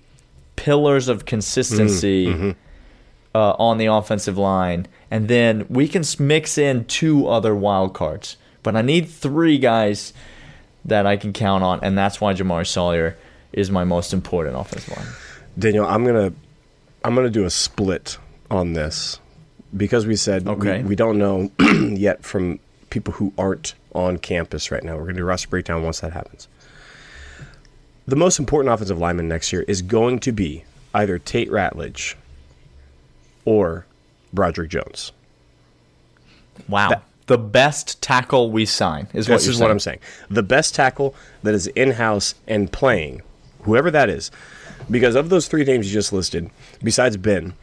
pillars 0.55 1.07
of 1.07 1.25
consistency 1.25 2.55
uh, 3.35 3.51
on 3.59 3.77
the 3.77 3.87
offensive 3.87 4.37
line, 4.37 4.87
and 5.11 5.27
then 5.27 5.65
we 5.69 5.89
can 5.89 6.03
mix 6.19 6.57
in 6.57 6.85
two 6.85 7.27
other 7.27 7.53
wild 7.53 7.93
cards. 7.93 8.37
But 8.63 8.77
I 8.77 8.81
need 8.81 9.09
three 9.09 9.57
guys 9.57 10.13
that 10.85 11.05
I 11.05 11.17
can 11.17 11.33
count 11.33 11.61
on, 11.63 11.81
and 11.83 11.97
that's 11.97 12.21
why 12.21 12.33
Jamaree 12.33 12.65
Salyer 12.65 13.17
is 13.51 13.69
my 13.69 13.83
most 13.83 14.13
important 14.13 14.55
offensive 14.55 14.95
line. 14.97 15.07
Daniel, 15.59 15.85
I'm 15.85 16.05
gonna 16.05 16.31
I'm 17.03 17.13
gonna 17.13 17.29
do 17.29 17.43
a 17.43 17.49
split 17.49 18.17
on 18.49 18.71
this 18.73 19.19
because 19.75 20.05
we 20.07 20.15
said 20.15 20.45
we- 20.45 20.51
Okay. 20.53 20.81
we, 20.83 20.95
don't 20.95 21.17
know 21.17 21.51
yet 21.91 22.23
from 22.23 22.59
people 22.89 23.13
who 23.13 23.33
aren't 23.37 23.75
on 23.93 24.17
campus 24.17 24.71
right 24.71 24.83
now. 24.83 24.95
We're 24.95 25.05
gonna 25.07 25.17
do 25.17 25.23
a 25.23 25.25
roster 25.25 25.49
breakdown 25.49 25.83
once 25.83 25.99
that 25.99 26.13
happens. 26.13 26.47
The 28.07 28.15
most 28.15 28.39
important 28.39 28.73
offensive 28.73 28.97
lineman 28.99 29.27
next 29.27 29.51
year 29.51 29.63
is 29.67 29.81
going 29.81 30.19
to 30.19 30.31
be 30.31 30.63
either 30.93 31.17
Tate 31.19 31.49
Ratledge 31.49 32.15
or 33.45 33.85
Broderick 34.33 34.69
Jones. 34.69 35.11
Wow. 36.67 36.89
That- 36.89 37.03
the 37.27 37.37
best 37.39 38.03
tackle 38.03 38.51
we 38.51 38.65
sign 38.67 39.07
is 39.11 39.27
what 39.27 39.37
This 39.37 39.47
is 39.47 39.55
saying. 39.55 39.63
what 39.63 39.71
I'm 39.71 39.79
saying. 39.79 39.97
The 40.29 40.43
best 40.43 40.75
tackle 40.75 41.15
that 41.41 41.55
is 41.55 41.65
in 41.67 41.91
house 41.93 42.35
and 42.47 42.71
playing, 42.71 43.23
whoever 43.63 43.89
that 43.89 44.11
is, 44.11 44.29
because 44.91 45.15
of 45.15 45.29
those 45.29 45.47
three 45.47 45.63
names 45.63 45.87
you 45.87 45.93
just 45.93 46.13
listed, 46.13 46.51
besides 46.83 47.17
Ben, 47.17 47.53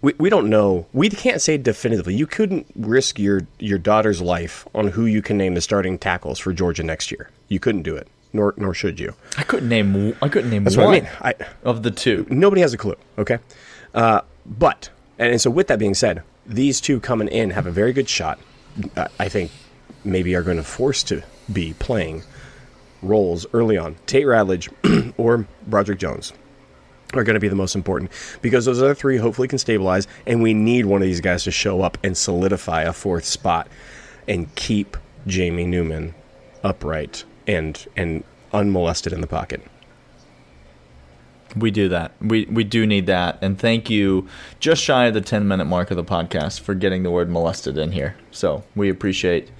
we, 0.00 0.14
we 0.16 0.30
don't 0.30 0.48
know. 0.48 0.86
We 0.94 1.10
can't 1.10 1.42
say 1.42 1.58
definitively. 1.58 2.14
You 2.14 2.26
couldn't 2.26 2.66
risk 2.76 3.18
your 3.18 3.42
your 3.58 3.76
daughter's 3.78 4.22
life 4.22 4.66
on 4.74 4.88
who 4.88 5.04
you 5.04 5.20
can 5.20 5.36
name 5.36 5.52
the 5.54 5.60
starting 5.60 5.98
tackles 5.98 6.38
for 6.38 6.54
Georgia 6.54 6.82
next 6.82 7.10
year. 7.10 7.28
You 7.48 7.60
couldn't 7.60 7.82
do 7.82 7.94
it, 7.94 8.08
nor 8.32 8.54
nor 8.56 8.72
should 8.72 8.98
you. 8.98 9.14
I 9.36 9.42
couldn't 9.42 9.68
name. 9.68 10.16
I 10.22 10.28
couldn't 10.30 10.48
name 10.48 10.64
That's 10.64 10.78
one 10.78 10.88
I 10.88 10.92
mean. 10.92 11.08
I, 11.20 11.34
of 11.62 11.82
the 11.82 11.90
two. 11.90 12.26
nobody 12.30 12.62
has 12.62 12.72
a 12.72 12.78
clue. 12.78 12.96
Okay, 13.18 13.38
uh, 13.94 14.22
but 14.46 14.90
and, 15.18 15.40
so 15.40 15.50
with 15.50 15.68
that 15.68 15.78
being 15.78 15.94
said, 15.94 16.22
these 16.44 16.80
two 16.80 17.00
coming 17.00 17.28
in 17.28 17.50
have 17.50 17.66
a 17.66 17.70
very 17.70 17.92
good 17.92 18.08
shot. 18.08 18.38
Uh, 18.96 19.08
I 19.18 19.28
think 19.28 19.50
maybe 20.04 20.34
are 20.34 20.42
going 20.42 20.58
to 20.58 20.62
force 20.62 21.02
to 21.04 21.22
be 21.52 21.74
playing 21.78 22.22
roles 23.02 23.46
early 23.52 23.76
on. 23.76 23.96
Tate 24.06 24.26
Ratledge 24.26 25.14
or 25.16 25.46
Broderick 25.66 25.98
Jones 25.98 26.32
are 27.14 27.24
going 27.24 27.34
to 27.34 27.40
be 27.40 27.48
the 27.48 27.56
most 27.56 27.74
important 27.74 28.10
because 28.42 28.64
those 28.64 28.82
other 28.82 28.94
three 28.94 29.16
hopefully 29.16 29.48
can 29.48 29.58
stabilize, 29.58 30.06
and 30.26 30.42
we 30.42 30.54
need 30.54 30.86
one 30.86 31.00
of 31.00 31.06
these 31.06 31.20
guys 31.20 31.44
to 31.44 31.50
show 31.50 31.82
up 31.82 31.98
and 32.02 32.16
solidify 32.16 32.82
a 32.82 32.92
fourth 32.92 33.24
spot 33.24 33.68
and 34.28 34.54
keep 34.54 34.96
Jamie 35.26 35.66
Newman 35.66 36.14
upright 36.62 37.24
and 37.46 37.86
and 37.96 38.24
unmolested 38.52 39.12
in 39.12 39.20
the 39.20 39.26
pocket. 39.26 39.62
We 41.56 41.70
do 41.70 41.88
that. 41.88 42.12
We 42.20 42.44
we 42.46 42.64
do 42.64 42.86
need 42.86 43.06
that. 43.06 43.38
And 43.40 43.58
thank 43.58 43.88
you, 43.88 44.28
just 44.60 44.82
shy 44.82 45.06
of 45.06 45.14
the 45.14 45.20
ten 45.22 45.48
minute 45.48 45.64
mark 45.64 45.90
of 45.90 45.96
the 45.96 46.04
podcast, 46.04 46.60
for 46.60 46.74
getting 46.74 47.02
the 47.02 47.10
word 47.10 47.30
molested 47.30 47.78
in 47.78 47.92
here. 47.92 48.16
So 48.30 48.62
we 48.74 48.90
appreciate 48.90 49.50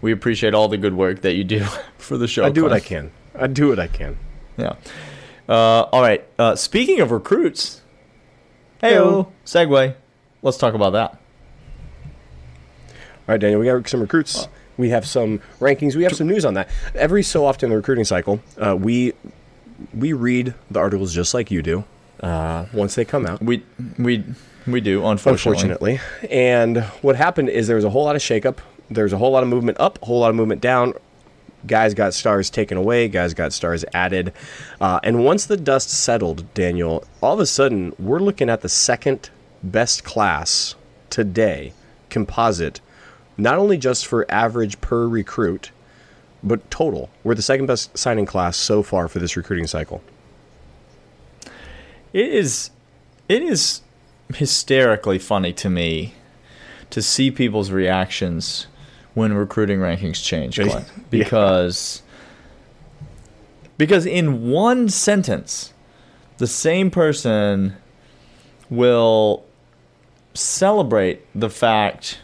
we 0.00 0.12
appreciate 0.12 0.54
all 0.54 0.68
the 0.68 0.76
good 0.76 0.94
work 0.94 1.22
that 1.22 1.34
you 1.34 1.44
do 1.44 1.64
for 1.98 2.18
the 2.18 2.26
show. 2.26 2.44
I 2.44 2.50
do 2.50 2.62
what 2.62 2.72
I 2.72 2.80
can. 2.80 3.12
I 3.34 3.46
do 3.46 3.68
what 3.68 3.78
I 3.78 3.86
can. 3.86 4.18
Yeah. 4.56 4.74
Uh, 5.48 5.82
all 5.92 6.02
right. 6.02 6.24
Uh, 6.38 6.56
speaking 6.56 7.00
of 7.00 7.10
recruits, 7.12 7.82
hey, 8.80 8.94
Heyo. 8.94 9.30
segue. 9.44 9.94
Let's 10.42 10.58
talk 10.58 10.74
about 10.74 10.92
that. 10.94 11.12
All 13.28 13.32
right, 13.34 13.40
Daniel, 13.40 13.60
we 13.60 13.66
got 13.66 13.88
some 13.88 14.00
recruits. 14.00 14.48
We 14.76 14.90
have 14.90 15.06
some 15.06 15.40
rankings. 15.58 15.96
We 15.96 16.02
have 16.04 16.14
some 16.14 16.26
news 16.28 16.44
on 16.44 16.54
that. 16.54 16.68
Every 16.94 17.22
so 17.22 17.46
often 17.46 17.66
in 17.66 17.70
the 17.70 17.76
recruiting 17.76 18.04
cycle, 18.04 18.40
uh, 18.58 18.76
we 18.76 19.14
we 19.94 20.12
read 20.12 20.54
the 20.70 20.80
articles 20.80 21.14
just 21.14 21.34
like 21.34 21.50
you 21.50 21.62
do 21.62 21.84
uh, 22.20 22.66
once 22.72 22.94
they 22.94 23.04
come 23.04 23.26
out. 23.26 23.42
We 23.42 23.62
we 23.98 24.24
we 24.66 24.80
do 24.80 25.06
unfortunately. 25.06 25.98
Unfortunately, 25.98 26.00
and 26.30 26.82
what 27.02 27.16
happened 27.16 27.48
is 27.48 27.66
there 27.66 27.76
was 27.76 27.84
a 27.84 27.90
whole 27.90 28.04
lot 28.04 28.16
of 28.16 28.22
shakeup. 28.22 28.58
There's 28.90 29.12
a 29.12 29.18
whole 29.18 29.32
lot 29.32 29.42
of 29.42 29.48
movement 29.48 29.78
up, 29.80 29.98
a 30.02 30.06
whole 30.06 30.20
lot 30.20 30.30
of 30.30 30.36
movement 30.36 30.60
down. 30.60 30.94
Guys 31.66 31.94
got 31.94 32.14
stars 32.14 32.48
taken 32.48 32.78
away. 32.78 33.08
Guys 33.08 33.34
got 33.34 33.52
stars 33.52 33.84
added. 33.92 34.32
Uh, 34.80 35.00
and 35.02 35.24
once 35.24 35.46
the 35.46 35.56
dust 35.56 35.90
settled, 35.90 36.52
Daniel, 36.54 37.04
all 37.20 37.34
of 37.34 37.40
a 37.40 37.46
sudden 37.46 37.92
we're 37.98 38.20
looking 38.20 38.48
at 38.48 38.60
the 38.60 38.68
second 38.68 39.30
best 39.64 40.04
class 40.04 40.76
today, 41.10 41.72
composite, 42.08 42.80
not 43.36 43.58
only 43.58 43.76
just 43.76 44.06
for 44.06 44.30
average 44.30 44.80
per 44.80 45.08
recruit, 45.08 45.72
but 46.46 46.70
total. 46.70 47.10
We're 47.24 47.34
the 47.34 47.42
second 47.42 47.66
best 47.66 47.96
signing 47.98 48.24
class 48.24 48.56
so 48.56 48.82
far 48.82 49.08
for 49.08 49.18
this 49.18 49.36
recruiting 49.36 49.66
cycle. 49.66 50.02
It 52.12 52.28
is 52.28 52.70
it 53.28 53.42
is 53.42 53.82
hysterically 54.34 55.18
funny 55.18 55.52
to 55.54 55.68
me 55.68 56.14
to 56.90 57.02
see 57.02 57.30
people's 57.30 57.70
reactions 57.70 58.68
when 59.14 59.32
recruiting 59.32 59.80
rankings 59.80 60.22
change, 60.22 60.56
Glenn. 60.56 60.68
Yeah. 60.70 61.02
Because 61.10 62.02
because 63.76 64.06
in 64.06 64.50
one 64.50 64.88
sentence, 64.88 65.74
the 66.38 66.46
same 66.46 66.90
person 66.90 67.76
will 68.70 69.44
celebrate 70.34 71.26
the 71.34 71.50
fact 71.50 72.20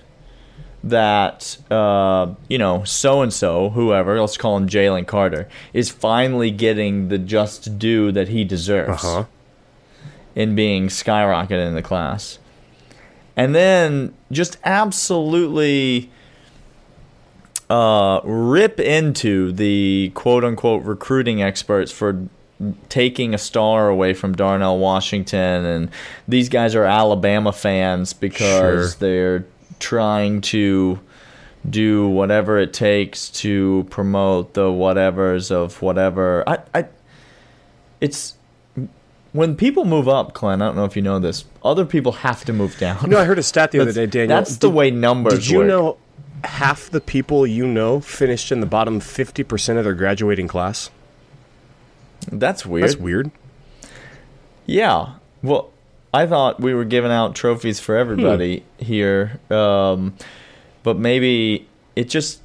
that 0.85 1.57
uh, 1.71 2.35
you 2.49 2.59
know 2.59 2.83
so 2.85 3.23
and 3.23 3.33
so, 3.33 3.71
whoever, 3.71 4.21
let's 4.21 4.37
call 4.37 4.57
him 4.57 4.69
Jalen 4.69 5.07
Carter, 5.07 5.49
is 5.73 5.91
finally 5.91 6.51
getting 6.51 7.09
the 7.09 7.19
just 7.19 7.79
due 7.79 8.11
that 8.13 8.29
he 8.29 8.45
deserves 8.45 9.05
Uh-huh. 9.05 9.25
in 10.35 10.55
being 10.55 10.89
skyrocketed 10.89 11.67
in 11.69 11.75
the 11.75 11.83
class. 11.83 12.39
And 13.37 13.55
then 13.55 14.13
just 14.31 14.59
absolutely 14.65 16.11
uh, 17.71 18.21
rip 18.25 18.79
into 18.81 19.53
the 19.53 20.11
quote 20.15 20.45
unquote 20.45 20.85
recruiting 20.85 21.43
experts 21.43 21.91
for 21.91 22.27
taking 22.89 23.35
a 23.35 23.39
star 23.39 23.89
away 23.89 24.15
from 24.15 24.35
Darnell 24.35 24.79
Washington. 24.79 25.65
And 25.65 25.91
these 26.29 26.49
guys 26.49 26.75
are 26.75 26.85
Alabama 26.85 27.53
fans 27.53 28.13
because 28.13 28.93
Sure. 28.93 28.99
they're 29.01 29.47
trying 29.83 30.41
to 30.41 30.99
do 31.69 32.09
whatever 32.09 32.59
it 32.59 32.73
takes 32.73 33.29
to 33.29 33.87
promote 33.91 34.55
the 34.55 34.63
whatevers 34.63 35.51
of 35.51 35.83
whatever. 35.83 36.49
I, 36.49 36.59
I 36.75 36.87
it's 38.01 38.37
when 39.33 39.57
people 39.57 39.85
move 39.85 40.09
up, 40.09 40.35
Clint. 40.35 40.63
I 40.63 40.67
don't 40.67 40.77
know 40.77 40.85
if 40.85 40.97
you 40.97 41.03
know 41.03 41.19
this. 41.19 41.45
Other 41.63 41.85
people 41.85 42.13
have 42.13 42.45
to 42.47 42.53
move 42.53 42.79
down. 42.79 43.11
No, 43.11 43.19
I 43.19 43.25
heard 43.25 43.39
a 43.39 43.43
stat 43.43 43.71
the 43.71 43.81
other 43.81 43.93
day, 43.93 44.07
Daniel. 44.07 44.29
That's 44.29 44.57
the 44.57 44.71
way 44.71 44.91
numbers 44.91 45.35
work. 45.35 45.41
Did 45.43 45.51
you 45.51 45.59
work. 45.59 45.69
know 45.69 45.99
half 46.45 46.91
the 46.91 47.01
people 47.01 47.47
you 47.47 47.67
know 47.67 48.01
finished 48.01 48.53
in 48.53 48.61
the 48.61 48.67
bottom 48.67 49.01
50% 49.01 49.79
of 49.79 49.85
their 49.85 49.95
graduating 49.95 50.49
class? 50.49 50.91
That's 52.31 52.67
weird. 52.67 52.85
That's 52.85 52.97
weird. 52.97 53.31
Yeah. 54.67 55.15
Well, 55.43 55.72
I 56.15 56.27
thought 56.27 56.61
we 56.61 56.75
were 56.75 56.85
giving 56.85 57.11
out 57.11 57.35
trophies 57.35 57.81
for 57.81 57.97
everybody 57.97 58.65
Hmm. 58.79 58.85
here, 58.85 59.41
um, 59.51 60.15
but 60.83 60.99
maybe 60.99 61.67
it 61.97 62.09
just. 62.09 62.41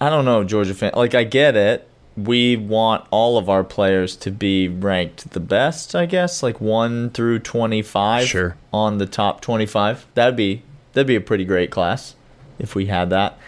I 0.00 0.10
don't 0.10 0.24
know, 0.24 0.42
Georgia 0.42 0.74
fan. 0.74 0.90
Like, 0.96 1.14
I 1.14 1.22
get 1.24 1.54
it. 1.54 1.86
We 2.16 2.56
want 2.56 3.04
all 3.10 3.38
of 3.38 3.48
our 3.48 3.62
players 3.64 4.16
to 4.16 4.30
be 4.30 4.68
ranked 4.68 5.30
the 5.30 5.40
best, 5.40 5.94
I 5.94 6.06
guess, 6.06 6.42
like 6.42 6.60
one 6.60 7.10
through 7.10 7.40
twenty-five 7.40 8.26
Sure. 8.26 8.56
on 8.72 8.98
the 8.98 9.06
top 9.06 9.40
twenty-five. 9.40 10.04
That'd 10.14 10.36
be 10.36 10.62
that'd 10.92 11.06
be 11.06 11.16
a 11.16 11.20
pretty 11.20 11.44
great 11.44 11.70
class 11.70 12.14
if 12.58 12.74
we 12.74 12.86
had 12.86 13.10
that. 13.10 13.38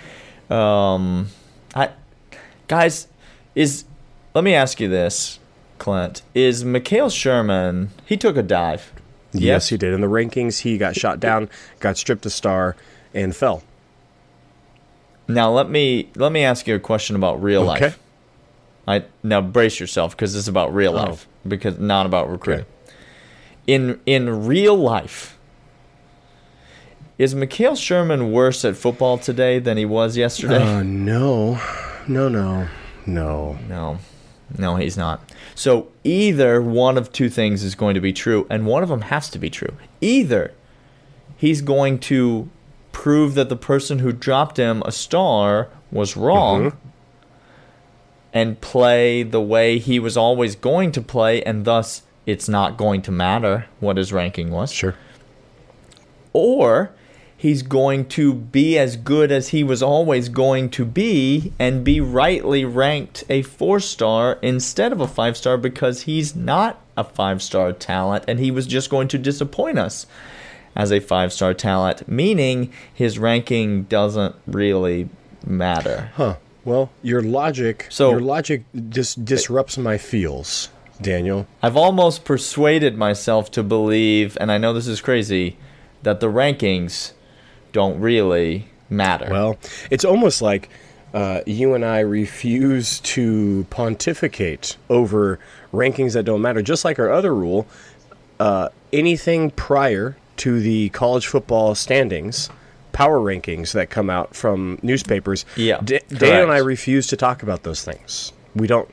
Um, 0.54 1.28
I 1.74 1.90
guys, 2.68 3.08
is 3.54 3.84
let 4.34 4.44
me 4.44 4.54
ask 4.54 4.80
you 4.80 4.88
this, 4.88 5.38
Clint. 5.78 6.22
Is 6.34 6.64
Mekhail 6.64 7.10
Sherman? 7.10 7.90
He 8.04 8.16
took 8.16 8.36
a 8.36 8.42
dive. 8.42 8.92
Yes, 9.32 9.68
he 9.68 9.76
did. 9.76 9.92
In 9.92 10.00
the 10.00 10.06
rankings, 10.06 10.60
he 10.60 10.78
got 10.78 10.96
shot 10.96 11.20
down, 11.20 11.48
got 11.80 11.96
stripped 11.98 12.24
a 12.26 12.30
star, 12.30 12.76
and 13.12 13.34
fell. 13.36 13.62
Now 15.28 15.50
let 15.50 15.68
me 15.68 16.08
let 16.14 16.30
me 16.32 16.44
ask 16.44 16.66
you 16.66 16.74
a 16.74 16.78
question 16.80 17.16
about 17.16 17.42
real 17.42 17.68
Okay. 17.70 17.86
life. 17.86 17.98
I 18.86 19.04
now 19.24 19.40
brace 19.40 19.80
yourself 19.80 20.12
because 20.16 20.36
it's 20.36 20.46
about 20.48 20.72
real 20.74 20.92
Oh. 20.92 21.02
life 21.04 21.26
because 21.46 21.78
not 21.78 22.06
about 22.06 22.30
recruiting. 22.30 22.66
In 23.66 23.98
in 24.06 24.46
real 24.46 24.76
life, 24.76 25.36
is 27.18 27.34
Mekhail 27.34 27.74
Sherman 27.76 28.30
worse 28.30 28.64
at 28.64 28.76
football 28.76 29.18
today 29.18 29.58
than 29.58 29.76
he 29.76 29.84
was 29.84 30.16
yesterday? 30.16 30.62
Uh, 30.62 30.82
no, 30.84 31.60
no, 32.06 32.28
no, 32.28 32.68
no. 33.06 33.58
No, 33.68 33.98
no, 34.56 34.76
he's 34.76 34.96
not. 34.96 35.20
So 35.54 35.88
either 36.04 36.62
one 36.62 36.96
of 36.96 37.12
two 37.12 37.28
things 37.28 37.62
is 37.62 37.74
going 37.74 37.94
to 37.94 38.00
be 38.00 38.12
true, 38.12 38.46
and 38.48 38.66
one 38.66 38.82
of 38.82 38.88
them 38.88 39.02
has 39.02 39.28
to 39.30 39.38
be 39.38 39.50
true. 39.50 39.74
Either 40.00 40.52
he's 41.36 41.60
going 41.60 41.98
to 42.00 42.48
prove 42.92 43.34
that 43.34 43.48
the 43.48 43.56
person 43.56 43.98
who 43.98 44.12
dropped 44.12 44.56
him 44.56 44.82
a 44.86 44.92
star 44.92 45.68
was 45.90 46.16
wrong 46.16 46.70
mm-hmm. 46.70 46.88
and 48.32 48.60
play 48.60 49.22
the 49.22 49.40
way 49.40 49.78
he 49.78 49.98
was 49.98 50.16
always 50.16 50.56
going 50.56 50.92
to 50.92 51.02
play, 51.02 51.42
and 51.42 51.64
thus 51.64 52.02
it's 52.24 52.48
not 52.48 52.76
going 52.76 53.02
to 53.02 53.12
matter 53.12 53.66
what 53.80 53.96
his 53.96 54.12
ranking 54.12 54.50
was 54.50 54.72
Sure. 54.72 54.94
or 56.32 56.90
he's 57.36 57.62
going 57.62 58.06
to 58.06 58.32
be 58.34 58.78
as 58.78 58.96
good 58.96 59.30
as 59.30 59.48
he 59.48 59.62
was 59.62 59.82
always 59.82 60.28
going 60.28 60.70
to 60.70 60.84
be 60.84 61.52
and 61.58 61.84
be 61.84 62.00
rightly 62.00 62.64
ranked 62.64 63.24
a 63.28 63.42
four 63.42 63.78
star 63.80 64.38
instead 64.42 64.92
of 64.92 65.00
a 65.00 65.08
five 65.08 65.36
star 65.36 65.56
because 65.56 66.02
he's 66.02 66.34
not 66.34 66.80
a 66.96 67.04
five 67.04 67.42
star 67.42 67.72
talent 67.72 68.24
and 68.26 68.38
he 68.38 68.50
was 68.50 68.66
just 68.66 68.88
going 68.90 69.08
to 69.08 69.18
disappoint 69.18 69.78
us 69.78 70.06
as 70.74 70.92
a 70.92 71.00
five 71.00 71.32
star 71.32 71.54
talent, 71.54 72.06
meaning 72.08 72.72
his 72.92 73.18
ranking 73.18 73.84
doesn't 73.84 74.34
really 74.46 75.08
matter. 75.46 76.10
Huh. 76.14 76.36
Well, 76.64 76.90
your 77.02 77.22
logic, 77.22 77.86
So- 77.90 78.10
your 78.10 78.20
logic 78.20 78.64
just 78.88 79.24
disrupts 79.24 79.78
my 79.78 79.98
feels, 79.98 80.68
Daniel. 81.00 81.46
I've 81.62 81.76
almost 81.76 82.24
persuaded 82.24 82.96
myself 82.98 83.50
to 83.52 83.62
believe, 83.62 84.36
and 84.40 84.50
I 84.50 84.58
know 84.58 84.72
this 84.72 84.88
is 84.88 85.00
crazy, 85.00 85.56
that 86.02 86.20
the 86.20 86.26
rankings 86.26 87.12
don't 87.72 88.00
really 88.00 88.68
matter. 88.90 89.28
Well, 89.30 89.58
it's 89.90 90.04
almost 90.04 90.42
like 90.42 90.68
uh, 91.14 91.40
you 91.46 91.74
and 91.74 91.84
I 91.84 92.00
refuse 92.00 93.00
to 93.00 93.66
pontificate 93.70 94.76
over 94.90 95.38
rankings 95.72 96.12
that 96.14 96.24
don't 96.24 96.42
matter. 96.42 96.62
Just 96.62 96.84
like 96.84 96.98
our 96.98 97.10
other 97.10 97.34
rule, 97.34 97.66
uh, 98.40 98.68
anything 98.92 99.50
prior 99.50 100.16
to 100.38 100.60
the 100.60 100.90
college 100.90 101.26
football 101.26 101.74
standings, 101.74 102.50
power 102.92 103.18
rankings 103.20 103.72
that 103.72 103.88
come 103.90 104.10
out 104.10 104.34
from 104.34 104.78
newspapers, 104.82 105.44
Yeah, 105.56 105.80
D- 105.82 106.00
Dan 106.08 106.42
and 106.44 106.52
I 106.52 106.58
refuse 106.58 107.06
to 107.08 107.16
talk 107.16 107.42
about 107.42 107.62
those 107.62 107.82
things. 107.82 108.32
We 108.54 108.66
don't. 108.66 108.88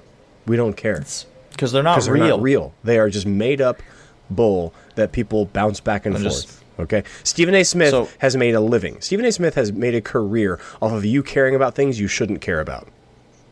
We 0.46 0.58
don't 0.58 0.76
care 0.76 1.04
because 1.52 1.72
they're 1.72 1.84
not 1.84 1.96
because 1.96 2.06
they're 2.06 2.16
real. 2.16 2.38
not 2.38 2.42
real. 2.42 2.74
They 2.84 3.00
are 3.00 3.10
just 3.10 3.26
made 3.26 3.62
up 3.62 3.82
bull 4.30 4.74
that 4.96 5.12
people 5.12 5.46
bounce 5.46 5.80
back 5.80 6.06
and 6.06 6.16
I'm 6.16 6.22
forth. 6.24 6.34
just- 6.34 6.63
okay, 6.80 7.04
Stephen 7.24 7.56
A. 7.56 7.64
Smith 7.64 7.92
So- 7.92 8.10
has 8.20 8.36
made 8.36 8.56
a 8.56 8.60
living. 8.62 9.00
Stephen 9.02 9.26
A. 9.26 9.32
Smith 9.32 9.56
has 9.56 9.72
made 9.72 9.96
a 9.96 10.02
career 10.02 10.60
off 10.82 10.92
of 10.92 11.06
you 11.06 11.24
caring 11.24 11.56
about 11.56 11.76
things 11.76 12.00
you 12.00 12.08
shouldn't 12.08 12.42
care 12.42 12.60
about, 12.60 12.88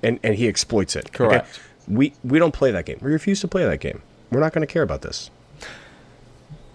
and 0.04 0.20
and 0.24 0.36
he 0.36 0.48
exploits 0.48 0.96
it. 0.96 1.06
okay? 1.08 1.18
Correct. 1.18 1.60
We 1.88 2.14
we 2.24 2.40
don't 2.40 2.54
play 2.54 2.72
that 2.72 2.86
game. 2.86 3.00
We 3.02 3.12
refuse 3.12 3.40
to 3.42 3.48
play 3.48 3.66
that 3.66 3.80
game. 3.80 4.02
We're 4.32 4.40
not 4.40 4.54
going 4.54 4.66
to 4.66 4.72
care 4.72 4.84
about 4.84 5.02
this. 5.02 5.30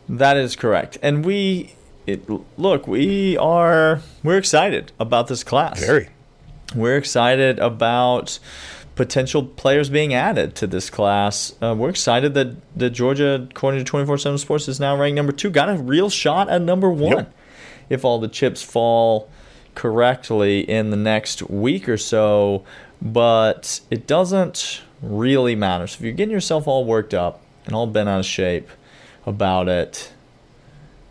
That 0.09 0.37
is 0.37 0.57
correct. 0.57 0.99
And 1.03 1.25
we 1.25 1.75
it, 2.07 2.29
look, 2.59 2.87
we 2.87 3.37
are 3.39 4.01
we're 4.23 4.39
excited 4.39 4.93
about 5.01 5.27
this 5.29 5.43
class. 5.43 5.81
Very. 5.85 6.09
We're 6.75 6.97
excited 6.97 7.59
about 7.59 8.39
potential 8.97 9.45
players 9.45 9.89
being 9.91 10.13
added 10.15 10.55
to 10.57 10.67
this 10.67 10.91
class. 10.91 11.55
Uh, 11.63 11.75
we're 11.79 11.91
excited 11.91 12.35
that, 12.35 12.57
that 12.77 12.91
Georgia, 12.91 13.47
according 13.49 13.79
to 13.79 13.85
24 13.85 14.19
7 14.19 14.39
Sports, 14.39 14.67
is 14.67 14.81
now 14.81 14.99
ranked 14.99 15.15
number 15.17 15.33
two. 15.33 15.51
Got 15.51 15.69
a 15.69 15.75
real 15.75 16.11
shot 16.11 16.49
at 16.49 16.63
number 16.63 16.91
one 16.91 17.17
Yep. 17.19 17.35
if 17.91 18.05
all 18.05 18.19
the 18.19 18.29
chips 18.29 18.63
fall 18.63 19.29
correctly 19.75 20.61
in 20.69 20.91
the 20.91 20.97
next 20.97 21.43
week 21.49 21.89
or 21.89 21.99
so. 21.99 22.65
But 23.01 23.81
it 23.91 24.07
doesn't 24.07 24.81
really 25.03 25.55
matter. 25.55 25.87
So 25.87 25.99
if 25.99 26.01
you're 26.03 26.13
getting 26.13 26.33
yourself 26.33 26.67
all 26.67 26.85
worked 26.87 27.13
up 27.13 27.43
and 27.67 27.75
all 27.75 27.87
bent 27.87 28.09
out 28.09 28.21
of 28.21 28.27
shape 28.27 28.71
about 29.27 29.69
it, 29.69 30.11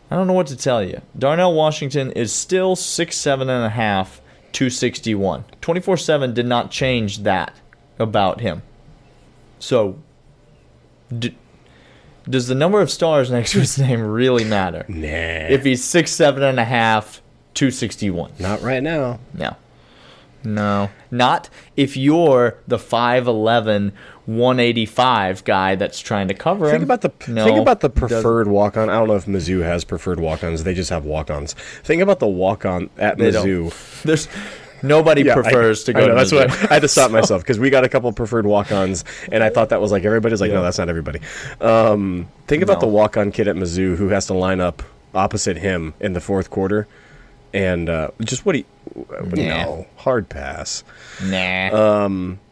I 0.09 0.15
don't 0.15 0.25
know 0.25 0.33
what 0.33 0.47
to 0.47 0.55
tell 0.57 0.83
you. 0.83 1.01
Darnell 1.17 1.53
Washington 1.53 2.11
is 2.13 2.33
still 2.33 2.75
six 2.75 3.15
seven 3.17 3.47
and 3.47 3.63
a 3.63 3.69
half, 3.69 4.21
261. 4.53 5.45
24 5.61 5.97
7 5.97 6.33
did 6.33 6.47
not 6.47 6.71
change 6.71 7.19
that 7.19 7.53
about 7.99 8.41
him. 8.41 8.61
So, 9.59 9.97
d- 11.17 11.35
does 12.29 12.47
the 12.47 12.55
number 12.55 12.81
of 12.81 12.89
stars 12.91 13.31
next 13.31 13.51
to 13.51 13.59
his 13.59 13.77
name 13.77 14.01
really 14.01 14.43
matter? 14.43 14.85
Nah. 14.87 15.07
If 15.07 15.63
he's 15.63 15.83
six 15.83 16.11
seven 16.11 16.43
and 16.43 16.59
a 16.59 16.65
half, 16.65 17.21
261. 17.53 18.33
not 18.39 18.61
right 18.61 18.83
now. 18.83 19.19
No. 19.33 19.55
No. 20.43 20.89
Not 21.09 21.49
if 21.75 21.97
you're 21.97 22.57
the 22.67 22.77
5'11, 22.77 23.93
185 24.25 25.43
guy 25.43 25.75
that's 25.75 25.99
trying 25.99 26.27
to 26.27 26.33
cover 26.35 26.65
Think 26.65 26.77
him. 26.77 26.83
about 26.83 27.01
the 27.01 27.11
No, 27.31 27.45
think 27.45 27.59
about 27.59 27.79
the 27.79 27.89
preferred 27.89 28.47
walk 28.47 28.77
on. 28.77 28.89
I 28.89 28.99
don't 28.99 29.07
know 29.07 29.15
if 29.15 29.25
Mizzou 29.25 29.63
has 29.63 29.83
preferred 29.83 30.19
walk 30.19 30.43
ons. 30.43 30.63
They 30.63 30.73
just 30.75 30.89
have 30.91 31.03
walk 31.05 31.31
ons. 31.31 31.53
Think 31.83 32.01
about 32.01 32.19
the 32.19 32.27
walk 32.27 32.65
on 32.65 32.89
at 32.97 33.17
They 33.17 33.31
don't. 33.31 33.45
Mizzou. 33.47 34.01
There's 34.03 34.27
nobody 34.83 35.23
Yeah, 35.23 35.33
I- 35.33 35.41
prefers 35.41 35.83
to 35.85 35.91
I 35.91 35.93
go 35.93 35.99
know, 36.01 36.07
to 36.09 36.15
that's 36.15 36.31
what 36.31 36.49
I, 36.49 36.53
I 36.69 36.73
had 36.75 36.81
to 36.81 36.87
stop 36.87 37.11
myself 37.19 37.41
because 37.41 37.59
we 37.59 37.69
got 37.69 37.83
a 37.83 37.89
couple 37.89 38.11
preferred 38.13 38.45
walk-ons, 38.45 39.03
and 39.31 39.43
I 39.43 39.49
thought 39.49 39.69
that 39.69 39.81
was 39.81 39.91
like 39.91 40.03
everybody's 40.05 40.41
like, 40.41 40.51
no, 40.51 40.61
that's 40.61 40.77
not 40.77 40.89
everybody. 40.89 41.19
Um, 41.61 42.27
think 42.47 42.63
about 42.63 42.75
No. 42.75 42.81
the 42.81 42.87
walk-on 42.87 43.31
kid 43.31 43.47
at 43.47 43.55
Mizzou 43.55 43.95
who 43.97 44.09
has 44.09 44.27
to 44.27 44.33
line 44.33 44.59
up 44.61 44.83
opposite 45.13 45.57
him 45.57 45.93
in 45.99 46.13
the 46.13 46.21
fourth 46.21 46.49
quarter, 46.49 46.87
and 47.53 47.89
uh, 47.89 48.09
just 48.21 48.45
what 48.45 48.55
he, 48.55 48.65
no, 49.33 49.87
hard 49.97 50.27
pass. 50.29 50.83
Nah. 51.23 52.07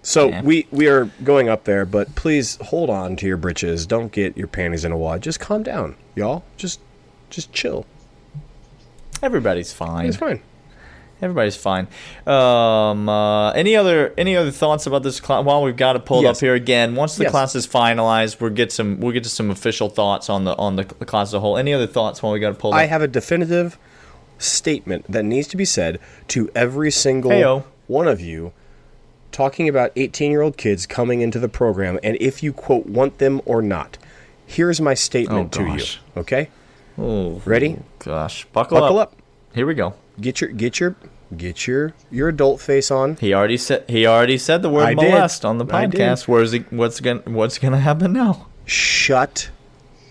So 0.06 0.28
Yeah. 0.30 0.42
we 0.42 0.68
we 0.72 0.88
are 0.88 1.06
going 1.24 1.48
up 1.50 1.64
there, 1.64 1.86
but 1.86 2.14
please 2.16 2.58
hold 2.62 2.90
on 2.90 3.16
to 3.18 3.26
your 3.28 3.38
britches. 3.38 3.86
Don't 3.86 4.12
get 4.12 4.38
your 4.38 4.48
panties 4.48 4.84
in 4.86 4.92
a 4.92 4.98
wad. 4.98 5.22
Just 5.22 5.40
calm 5.40 5.64
down, 5.64 5.96
y'all. 6.16 6.44
Just 6.58 6.80
just 7.30 7.52
chill. 7.54 7.86
Everybody's 9.22 9.72
fine. 9.72 10.08
It's 10.08 10.18
fine. 10.18 10.42
Everybody's 11.24 11.56
fine. 11.56 11.88
Um, 12.28 13.08
uh, 13.08 13.52
any 13.52 13.76
other 13.76 14.14
any 14.18 14.36
other 14.36 14.52
thoughts 14.52 14.86
about 14.86 15.04
this 15.04 15.20
class? 15.20 15.46
While 15.46 15.64
we've 15.64 15.76
got 15.78 15.96
it 15.96 16.06
pulled 16.06 16.24
Yes. 16.24 16.38
up 16.38 16.42
here 16.42 16.54
again, 16.54 16.96
once 16.96 17.16
the 17.16 17.24
Yes. 17.24 17.32
class 17.32 17.56
is 17.56 17.66
finalized, 17.66 18.42
we'll 18.42 18.50
get 18.52 18.72
some 18.72 19.00
we'll 19.00 19.14
get 19.14 19.24
to 19.24 19.30
some 19.30 19.50
official 19.50 19.90
thoughts 19.90 20.30
on 20.30 20.44
the 20.44 20.56
on 20.58 20.76
the, 20.76 20.84
class 20.84 21.30
as 21.30 21.34
a 21.36 21.40
whole. 21.40 21.58
Any 21.58 21.74
other 21.74 21.88
thoughts 21.88 22.22
while 22.22 22.34
we 22.34 22.40
got 22.40 22.50
it 22.52 22.60
pulled 22.60 22.74
I 22.76 22.84
up? 22.84 22.90
have 22.90 23.02
a 23.02 23.08
definitive 23.08 23.78
statement 24.38 25.06
that 25.10 25.24
needs 25.24 25.48
to 25.48 25.58
be 25.58 25.66
said 25.66 26.00
to 26.28 26.50
every 26.54 26.92
single 26.92 27.32
Heyo. 27.32 27.64
one 27.88 28.08
of 28.08 28.20
you 28.20 28.52
talking 29.32 29.70
about 29.70 29.92
18 29.96 30.30
year 30.30 30.42
old 30.42 30.58
kids 30.58 30.86
coming 30.86 31.22
into 31.22 31.40
the 31.40 31.48
program 31.50 31.98
and 32.04 32.18
if 32.20 32.44
you 32.44 32.52
quote 32.54 32.86
want 32.86 33.18
them 33.20 33.42
or 33.46 33.62
not. 33.62 33.98
Here's 34.46 34.82
my 34.82 34.94
statement 34.94 35.58
Oh, 35.58 35.64
to 35.66 35.78
you. 35.78 35.84
Okay? 36.18 36.50
oh, 37.00 37.42
Ready? 37.46 37.78
gosh, 38.00 38.46
buckle, 38.52 38.80
Buckle 38.80 39.00
up. 39.00 39.16
Here 39.56 39.66
we 39.66 39.74
go. 39.74 39.94
Get 40.20 40.42
your 40.42 40.50
get 40.52 40.80
your 40.80 40.96
get 41.36 41.68
your 41.68 41.94
your 42.12 42.30
adult 42.30 42.62
face 42.62 42.92
on. 42.92 43.16
He 43.18 43.34
already 43.34 43.58
said 43.58 43.86
he 43.90 44.06
already 44.06 44.38
said 44.38 44.62
the 44.62 44.70
word 44.70 44.84
I 44.84 44.94
did. 44.94 45.46
on 45.46 45.58
the 45.58 45.66
podcast. 45.66 46.28
Where's 46.28 46.52
he? 46.52 46.60
What's 46.70 47.00
gonna 47.00 47.22
What's 47.26 47.58
gonna 47.58 47.80
happen 47.80 48.14
now? 48.14 48.48
Shut 48.66 49.50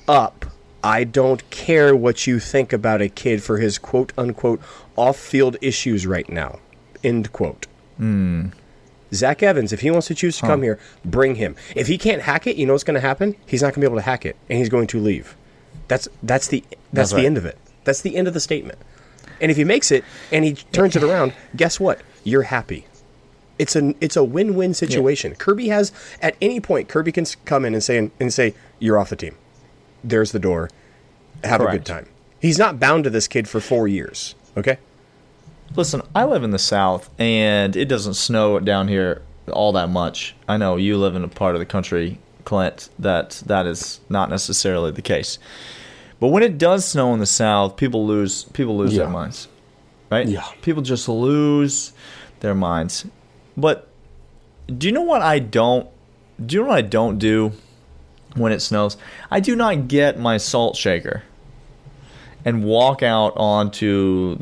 up. 0.09 0.47
I 0.85 1.05
don't 1.05 1.49
care 1.51 1.95
what 1.95 2.27
you 2.27 2.41
think 2.41 2.73
about 2.73 3.01
a 3.01 3.09
kid 3.09 3.43
for 3.43 3.59
his 3.59 3.79
quote 3.79 4.13
unquote 4.19 4.61
off 4.97 5.17
field 5.17 5.57
issues 5.61 6.07
right 6.07 6.29
now. 6.29 6.59
End 7.05 7.33
quote. 7.33 7.67
Hmm. 7.97 8.49
Zach 9.15 9.43
Evans, 9.43 9.73
if 9.73 9.81
he 9.81 9.91
wants 9.91 10.07
to 10.07 10.15
choose 10.15 10.39
to 10.39 10.47
come 10.47 10.63
here, 10.63 10.79
bring 11.05 11.35
him. 11.35 11.55
If 11.77 11.87
he 11.87 11.99
can't 11.99 12.23
hack 12.23 12.47
it, 12.47 12.57
you 12.57 12.65
know 12.67 12.73
what's 12.73 12.83
going 12.83 12.95
to 12.95 13.01
happen? 13.01 13.37
He's 13.45 13.61
not 13.61 13.69
going 13.69 13.75
to 13.75 13.81
be 13.81 13.87
able 13.87 13.97
to 13.99 14.03
hack 14.03 14.25
it, 14.25 14.37
and 14.49 14.59
he's 14.59 14.71
going 14.71 14.87
to 14.87 14.99
leave. 14.99 15.37
That's 15.87 16.09
that's 16.23 16.49
the 16.49 16.65
that's, 16.71 16.81
That's 16.93 17.11
the 17.11 17.17
right. 17.17 17.27
end 17.27 17.37
of 17.37 17.45
it. 17.45 17.59
That's 17.85 18.01
the 18.01 18.17
end 18.17 18.27
of 18.27 18.33
the 18.35 18.41
statement. 18.41 18.79
And 19.43 19.51
if 19.51 19.59
he 19.59 19.65
makes 19.65 19.91
it 19.91 20.05
and 20.31 20.45
he 20.45 20.55
turns 20.55 20.97
it 20.97 21.03
around, 21.03 21.35
guess 21.55 21.79
what? 21.79 22.01
You're 22.25 22.43
happy. 22.45 22.87
It's 23.59 23.77
a 23.77 23.95
it's 24.01 24.17
a 24.17 24.25
win-win 24.25 24.73
situation. 24.73 25.35
Kirby 25.35 25.69
has 25.69 25.93
at 26.23 26.37
any 26.41 26.61
point 26.61 26.89
Kirby 26.89 27.13
can 27.13 27.27
come 27.45 27.67
in 27.67 27.75
and 27.75 27.83
say 27.83 28.11
and 28.19 28.33
say 28.33 28.55
you're 28.79 28.99
off 28.99 29.11
the 29.11 29.17
team. 29.17 29.37
There's 30.03 30.33
the 30.33 30.39
door. 30.39 30.71
Have 31.45 31.61
a 31.61 31.71
good 31.71 31.85
time. 31.85 32.09
He's 32.41 32.59
not 32.59 32.81
bound 32.81 33.05
to 33.05 33.11
this 33.11 33.29
kid 33.29 33.49
for 33.49 33.61
4 33.61 33.87
years, 33.87 34.35
okay? 34.57 34.79
Listen, 35.77 36.03
I 36.15 36.25
live 36.25 36.43
in 36.43 36.51
the 36.51 36.59
South, 36.59 37.09
and 37.19 37.77
it 37.77 37.87
doesn't 37.87 38.15
snow 38.15 38.59
down 38.59 38.89
here 38.89 39.23
all 39.53 39.73
that 39.73 39.89
much. 39.89 40.35
I 40.49 40.57
know 40.57 40.77
you 40.77 40.97
live 40.97 41.15
in 41.15 41.25
a 41.25 41.29
part 41.29 41.55
of 41.55 41.61
the 41.61 41.67
country, 41.67 42.19
Clint, 42.45 42.89
that 42.99 43.43
that 43.47 43.67
is 43.67 44.01
not 44.09 44.29
necessarily 44.29 44.91
the 44.91 45.03
case. 45.03 45.39
But 46.23 46.29
when 46.29 46.45
it 46.45 46.57
does 46.57 46.85
snow 46.85 47.13
in 47.15 47.19
the 47.19 47.27
South, 47.27 47.77
people 47.77 48.07
lose 48.07 48.45
people 48.45 48.77
lose 48.77 48.95
their 48.95 49.09
minds, 49.09 49.49
right? 50.09 50.25
Yeah. 50.25 50.47
People 50.61 50.81
just 50.81 51.09
lose 51.09 51.93
their 52.39 52.55
minds. 52.55 53.05
But 53.57 53.89
do 54.69 54.87
you 54.87 54.93
know 54.93 55.03
what 55.03 55.21
I 55.21 55.41
don't? 55.41 55.89
Do 56.47 56.55
you 56.55 56.63
know 56.63 56.69
what 56.69 56.77
I 56.77 56.83
don't 56.83 57.19
do 57.19 57.51
when 58.37 58.53
it 58.53 58.61
snows? 58.61 58.97
I 59.33 59.41
do 59.41 59.57
not 59.57 59.89
get 59.89 60.17
my 60.17 60.37
salt 60.37 60.77
shaker 60.77 61.25
and 62.45 62.63
walk 62.63 63.03
out 63.03 63.33
onto 63.37 64.39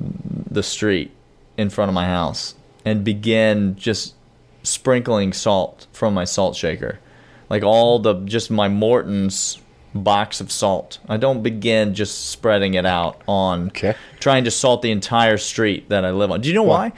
the 0.50 0.62
street 0.62 1.12
in 1.56 1.70
front 1.70 1.88
of 1.88 1.94
my 1.94 2.04
house 2.04 2.56
and 2.84 3.04
begin 3.04 3.74
just 3.76 4.16
sprinkling 4.64 5.32
salt 5.32 5.86
from 5.94 6.12
my 6.12 6.24
salt 6.26 6.56
shaker. 6.56 7.00
Like 7.48 7.62
all 7.62 7.98
the 7.98 8.16
just 8.26 8.50
my 8.50 8.68
Morton's 8.68 9.58
box 9.94 10.40
of 10.40 10.52
salt. 10.52 10.98
I 11.08 11.16
don't 11.16 11.42
begin 11.42 11.94
just 11.94 12.28
spreading 12.30 12.74
it 12.74 12.86
out 12.86 13.20
on 13.26 13.68
Okay. 13.68 13.94
trying 14.20 14.44
to 14.44 14.50
salt 14.50 14.82
the 14.82 14.90
entire 14.90 15.36
street 15.36 15.88
that 15.88 16.04
I 16.04 16.10
live 16.10 16.30
on. 16.30 16.40
Do 16.40 16.48
you 16.48 16.54
know 16.54 16.62
why? 16.62 16.92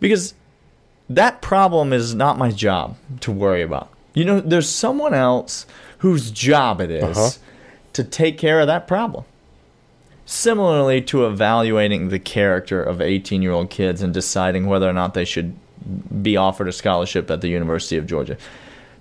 Because 0.00 0.34
that 1.08 1.40
problem 1.40 1.92
is 1.92 2.14
not 2.14 2.36
my 2.38 2.50
job 2.50 2.96
to 3.20 3.32
worry 3.32 3.62
about. 3.62 3.88
You 4.14 4.24
know, 4.24 4.40
there's 4.40 4.68
someone 4.68 5.14
else 5.14 5.66
whose 5.98 6.30
job 6.30 6.80
it 6.80 6.90
is 6.90 7.16
Uh-huh. 7.16 7.30
to 7.94 8.04
take 8.04 8.36
care 8.38 8.60
of 8.60 8.66
that 8.66 8.86
problem. 8.86 9.24
Similarly 10.26 11.02
to 11.02 11.26
evaluating 11.26 12.08
the 12.08 12.18
character 12.18 12.82
of 12.82 13.00
18 13.00 13.42
year 13.42 13.52
old 13.52 13.68
kids 13.70 14.00
and 14.02 14.12
deciding 14.14 14.66
whether 14.66 14.88
or 14.88 14.92
not 14.94 15.12
they 15.14 15.24
should 15.24 15.54
be 16.22 16.36
offered 16.36 16.66
a 16.68 16.72
scholarship 16.72 17.30
at 17.30 17.40
the 17.42 17.48
University 17.48 17.96
of 17.98 18.06
Georgia. 18.06 18.36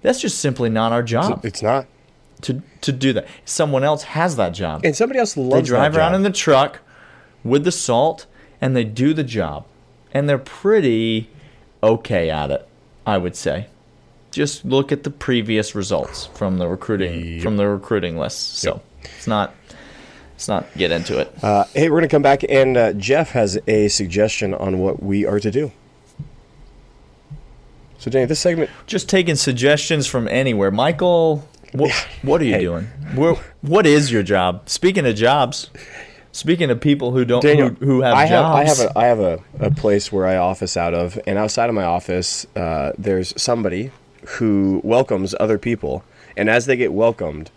That's 0.02 0.20
just 0.20 0.40
simply 0.40 0.70
not 0.70 0.92
our 0.92 1.02
job 1.04 1.46
It's 1.46 1.62
not. 1.64 1.86
To, 2.44 2.62
to 2.82 2.92
do 2.92 3.14
that. 3.14 3.28
Someone 3.46 3.84
else 3.84 4.04
has 4.04 4.36
that 4.36 4.54
job. 4.54 4.82
And 4.86 4.96
somebody 4.96 5.20
else 5.20 5.34
They 5.34 5.42
loves 5.42 5.68
drive 5.68 5.94
that 5.94 6.00
around 6.00 6.12
job. 6.12 6.18
in 6.18 6.24
the 6.24 6.32
truck 6.32 6.80
with 7.44 7.64
the 7.64 7.72
salt 7.72 8.26
and 8.62 8.76
they 8.76 8.84
do 8.84 9.14
the 9.14 9.24
job. 9.24 9.66
And 10.12 10.30
they're 10.30 10.38
pretty 10.38 11.30
okay 11.82 12.30
at 12.30 12.52
it, 12.52 12.68
I 13.06 13.18
would 13.18 13.36
say. 13.36 13.68
Just 14.32 14.64
look 14.66 14.92
at 14.92 15.04
the 15.04 15.10
previous 15.12 15.76
results 15.76 16.28
from 16.28 16.58
the 16.58 16.68
recruiting 16.68 17.40
from 17.40 17.58
the 17.58 17.68
recruiting 17.68 18.18
list. 18.18 18.58
So 18.58 18.82
it's 19.04 19.28
not 19.28 19.54
let's 20.32 20.48
not 20.48 20.66
get 20.76 20.92
into 20.92 21.20
it. 21.20 21.32
Uh, 21.44 21.66
hey, 21.74 21.90
we're 21.90 21.98
going 22.00 22.10
to 22.10 22.14
come 22.14 22.22
back, 22.24 22.44
and 22.50 22.76
uh, 22.76 22.94
Jeff 22.94 23.30
has 23.32 23.60
a 23.68 23.88
suggestion 23.90 24.54
on 24.56 24.80
what 24.80 25.04
we 25.04 25.26
are 25.26 25.40
to 25.40 25.52
do. 25.52 25.72
So, 28.00 28.12
Danny, 28.12 28.26
this 28.26 28.40
segment, 28.40 28.70
Just 28.86 29.08
taking 29.08 29.36
suggestions 29.36 30.08
from 30.08 30.28
anywhere. 30.28 30.72
Michael, 30.72 31.48
what, 31.74 31.92
what 32.22 32.42
are 32.42 32.46
you 32.46 32.54
Hey. 32.56 32.62
doing? 32.62 32.86
Where, 33.16 33.36
what 33.62 33.86
is 33.86 34.12
your 34.12 34.24
job? 34.24 34.70
Speaking 34.70 35.06
of 35.06 35.16
jobs, 35.16 35.70
speaking 36.32 36.70
of 36.72 36.80
people 36.82 37.12
who 37.12 37.26
don't 37.26 37.42
Daniel, 37.42 37.70
who, 37.70 37.86
who 37.86 38.02
have 38.02 38.14
I 38.16 38.26
have, 38.26 38.46
I 38.46 38.64
have, 38.66 38.80
a, 38.80 38.98
I 38.98 39.06
have 39.06 39.20
a, 39.20 39.40
a 39.60 39.72
place 39.72 40.12
where 40.12 40.26
I 40.26 40.38
office 40.38 40.78
out 40.78 40.94
of, 40.94 41.20
and 41.28 41.38
outside 41.38 41.70
of 41.70 41.76
my 41.76 41.84
office, 41.84 42.46
uh, 42.56 42.94
there's 42.98 43.34
somebody 43.42 43.92
who 44.38 44.82
welcomes 44.84 45.36
other 45.40 45.58
people, 45.58 46.04
and 46.38 46.50
as 46.50 46.66
they 46.66 46.76
get 46.78 46.94
welcomed, 46.94 47.52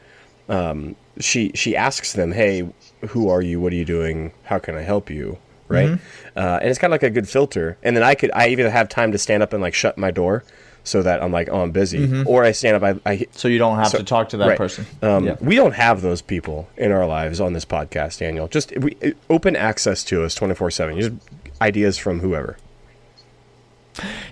um, 0.49 0.97
she 1.19 1.51
she 1.55 1.75
asks 1.77 2.13
them, 2.13 2.33
"Hey, 2.33 2.69
who 3.09 3.29
are 3.29 3.41
you? 3.41 3.61
What 3.61 3.73
are 3.73 3.77
you 3.77 3.85
doing? 3.85 4.33
How 4.45 4.59
can 4.59 4.75
I 4.77 4.83
help 4.83 5.09
you?" 5.11 5.39
Right, 5.69 5.89
Mm-hmm. 5.91 6.39
uh, 6.39 6.59
and 6.61 6.69
it's 6.71 6.79
kind 6.79 6.93
of 6.93 6.95
like 6.95 7.03
a 7.03 7.11
good 7.11 7.29
filter. 7.29 7.77
And 7.83 7.97
then 7.97 8.05
I 8.05 8.15
could 8.15 8.31
I 8.35 8.49
either 8.49 8.71
have 8.71 8.89
time 8.89 9.11
to 9.13 9.19
stand 9.19 9.43
up 9.43 9.53
and 9.53 9.61
like 9.63 9.75
shut 9.75 9.99
my 9.99 10.11
door 10.13 10.45
so 10.87 11.03
that 11.03 11.23
I'm 11.23 11.33
like, 11.33 11.49
oh, 11.51 11.61
I'm 11.61 11.73
busy, 11.73 12.23
or 12.27 12.45
I 12.45 12.53
stand 12.53 12.83
up, 12.83 13.01
I, 13.05 13.11
I 13.13 13.27
so 13.33 13.49
you 13.49 13.59
don't 13.59 13.77
have 13.77 13.89
So- 13.89 13.99
to 13.99 14.05
talk 14.05 14.29
to 14.31 14.37
that 14.39 14.49
right. 14.49 14.57
person. 14.59 14.87
Um, 15.03 15.27
Yeah. 15.27 15.37
We 15.41 15.57
don't 15.57 15.75
have 15.75 16.01
those 16.01 16.23
people 16.23 16.69
in 16.77 16.93
our 16.93 17.07
lives 17.07 17.41
on 17.41 17.53
this 17.53 17.65
podcast, 17.65 18.19
Daniel. 18.19 18.49
Just 18.49 18.73
we, 18.79 18.97
open 19.29 19.57
access 19.57 20.03
to 20.05 20.25
us 20.25 20.35
24 20.35 20.71
7. 20.71 21.01
Just 21.01 21.13
ideas 21.61 21.99
from 21.99 22.21
whoever. 22.21 22.57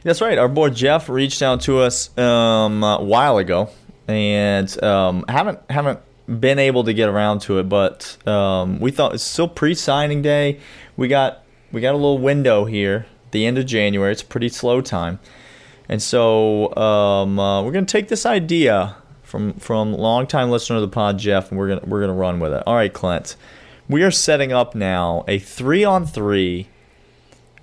That's 0.03 0.21
right. 0.21 0.37
Our 0.37 0.49
boy 0.49 0.71
Jeff 0.71 1.09
reached 1.09 1.41
out 1.43 1.63
to 1.63 1.79
us 1.79 2.17
um, 2.19 2.83
a 2.85 3.03
while 3.03 3.39
ago, 3.39 3.71
and 4.07 4.83
um, 4.83 5.25
haven't 5.29 5.59
haven't 5.71 6.01
been 6.29 6.59
able 6.59 6.85
to 6.85 6.93
get 6.93 7.09
around 7.09 7.41
to 7.43 7.59
it. 7.59 7.69
But 7.69 8.17
um, 8.29 8.79
we 8.79 8.91
thought 8.91 9.15
it's 9.15 9.25
still 9.25 9.49
pre-signing 9.49 10.21
day. 10.23 10.61
We 10.97 11.09
got 11.09 11.43
we 11.73 11.81
got 11.81 11.93
a 11.93 11.97
little 11.97 12.19
window 12.19 12.67
here, 12.67 13.07
the 13.31 13.47
end 13.47 13.57
of 13.57 13.65
January. 13.65 14.13
It's 14.13 14.21
a 14.23 14.27
pretty 14.27 14.51
slow 14.51 14.83
time, 14.83 15.19
and 15.89 16.03
so 16.03 16.75
um, 16.77 17.39
uh, 17.39 17.63
we're 17.63 17.73
gonna 17.73 17.87
take 17.87 18.09
this 18.09 18.25
idea 18.27 18.97
from 19.23 19.55
from 19.55 19.93
longtime 19.93 20.51
listener 20.51 20.77
of 20.77 20.83
the 20.83 20.89
pod, 20.89 21.19
Jeff, 21.19 21.51
and 21.51 21.59
we're 21.59 21.69
gonna 21.69 21.83
we're 21.87 22.01
gonna 22.01 22.13
run 22.15 22.41
with 22.41 22.53
it. 22.53 22.63
All 22.67 22.75
right, 22.75 22.93
Clint. 22.93 23.37
We 23.89 24.03
are 24.03 24.11
setting 24.11 24.53
up 24.53 24.75
now 24.75 25.25
a 25.29 25.39
three 25.39 25.85
on 25.85 26.07
three 26.07 26.69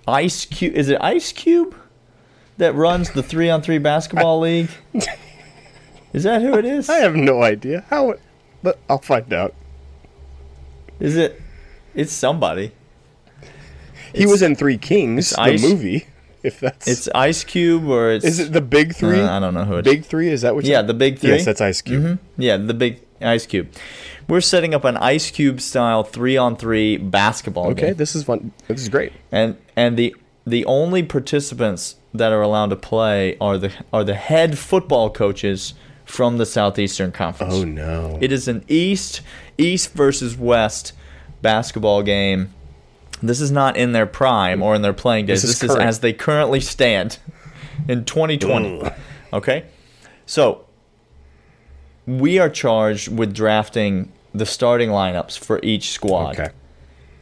Ice 0.07 0.45
Cube. 0.45 0.75
Is 0.75 0.89
it 0.89 1.01
Ice 1.01 1.31
Cube 1.31 1.75
that 2.57 2.75
runs 2.75 3.09
the 3.11 3.23
three 3.23 3.49
on 3.49 3.61
three 3.61 3.79
basketball 3.79 4.39
league? 4.41 4.69
Is 6.13 6.23
that 6.23 6.41
who 6.41 6.53
it 6.55 6.65
is? 6.65 6.89
I 6.89 6.97
have 6.99 7.15
no 7.15 7.41
idea 7.41 7.85
how, 7.89 8.15
but 8.61 8.77
I'll 8.89 8.97
find 8.99 9.31
out. 9.33 9.55
Is 10.99 11.15
it? 11.15 11.41
It's 11.95 12.11
somebody. 12.13 12.71
He 14.13 14.25
was 14.25 14.41
in 14.41 14.55
Three 14.55 14.77
Kings, 14.77 15.31
the 15.31 15.41
Ice- 15.41 15.61
movie. 15.63 16.05
If 16.43 16.59
that's 16.59 16.87
It's 16.87 17.07
Ice 17.13 17.43
Cube 17.43 17.87
or 17.87 18.11
it's 18.11 18.25
is 18.25 18.39
it 18.39 18.51
the 18.53 18.61
Big 18.61 18.95
Three? 18.95 19.19
Uh, 19.21 19.37
I 19.37 19.39
don't 19.39 19.53
know 19.53 19.65
who 19.65 19.75
it 19.77 19.85
is. 19.87 19.93
Big 19.93 20.05
Three 20.05 20.29
is 20.29 20.41
that 20.41 20.55
what? 20.55 20.65
Yeah, 20.65 20.81
the 20.81 20.93
Big 20.93 21.19
Three. 21.19 21.29
Yes, 21.31 21.45
that's 21.45 21.61
Ice 21.61 21.81
Cube. 21.81 22.03
Mhm. 22.03 22.19
Yeah, 22.37 22.57
the 22.57 22.73
big 22.73 22.99
Ice 23.21 23.45
Cube. 23.45 23.67
We're 24.27 24.41
setting 24.41 24.73
up 24.73 24.83
an 24.85 24.97
Ice 24.97 25.29
Cube 25.29 25.61
style 25.61 26.03
three 26.03 26.37
on 26.37 26.55
three 26.55 26.97
basketball 26.97 27.67
Okay, 27.71 27.87
game. 27.87 27.95
this 27.95 28.15
is 28.15 28.23
fun. 28.23 28.53
This 28.67 28.81
is 28.81 28.89
great. 28.89 29.11
and 29.31 29.57
and 29.75 29.97
the 29.97 30.15
the 30.47 30.65
only 30.65 31.03
participants 31.03 31.95
that 32.13 32.31
are 32.31 32.41
allowed 32.41 32.71
to 32.71 32.75
play 32.75 33.37
are 33.39 33.57
the 33.59 33.71
are 33.93 34.03
the 34.03 34.15
head 34.15 34.57
football 34.57 35.09
coaches 35.11 35.73
from 36.05 36.37
the 36.39 36.45
Southeastern 36.45 37.11
Conference. 37.11 37.53
Oh 37.53 37.63
no! 37.63 38.17
It 38.19 38.31
is 38.31 38.47
an 38.47 38.63
East 38.67 39.21
East 39.59 39.93
versus 39.93 40.35
West 40.37 40.93
basketball 41.41 42.01
game. 42.01 42.49
This 43.21 43.41
is 43.41 43.51
not 43.51 43.77
in 43.77 43.91
their 43.91 44.05
prime 44.05 44.63
or 44.63 44.75
in 44.75 44.81
their 44.81 44.93
playing 44.93 45.27
days. 45.27 45.41
This 45.41 45.51
is 45.51 45.59
This 45.59 45.71
is, 45.71 45.77
as 45.77 45.99
they 45.99 46.13
currently 46.13 46.59
stand 46.59 47.19
in 47.87 48.05
2020. 48.05 48.83
Okay? 49.33 49.65
So 50.25 50.65
we 52.05 52.39
are 52.39 52.49
charged 52.49 53.07
with 53.07 53.33
drafting 53.33 54.11
the 54.33 54.45
starting 54.45 54.89
lineups 54.89 55.37
for 55.37 55.59
each 55.61 55.91
squad 55.91 56.39
okay. 56.39 56.49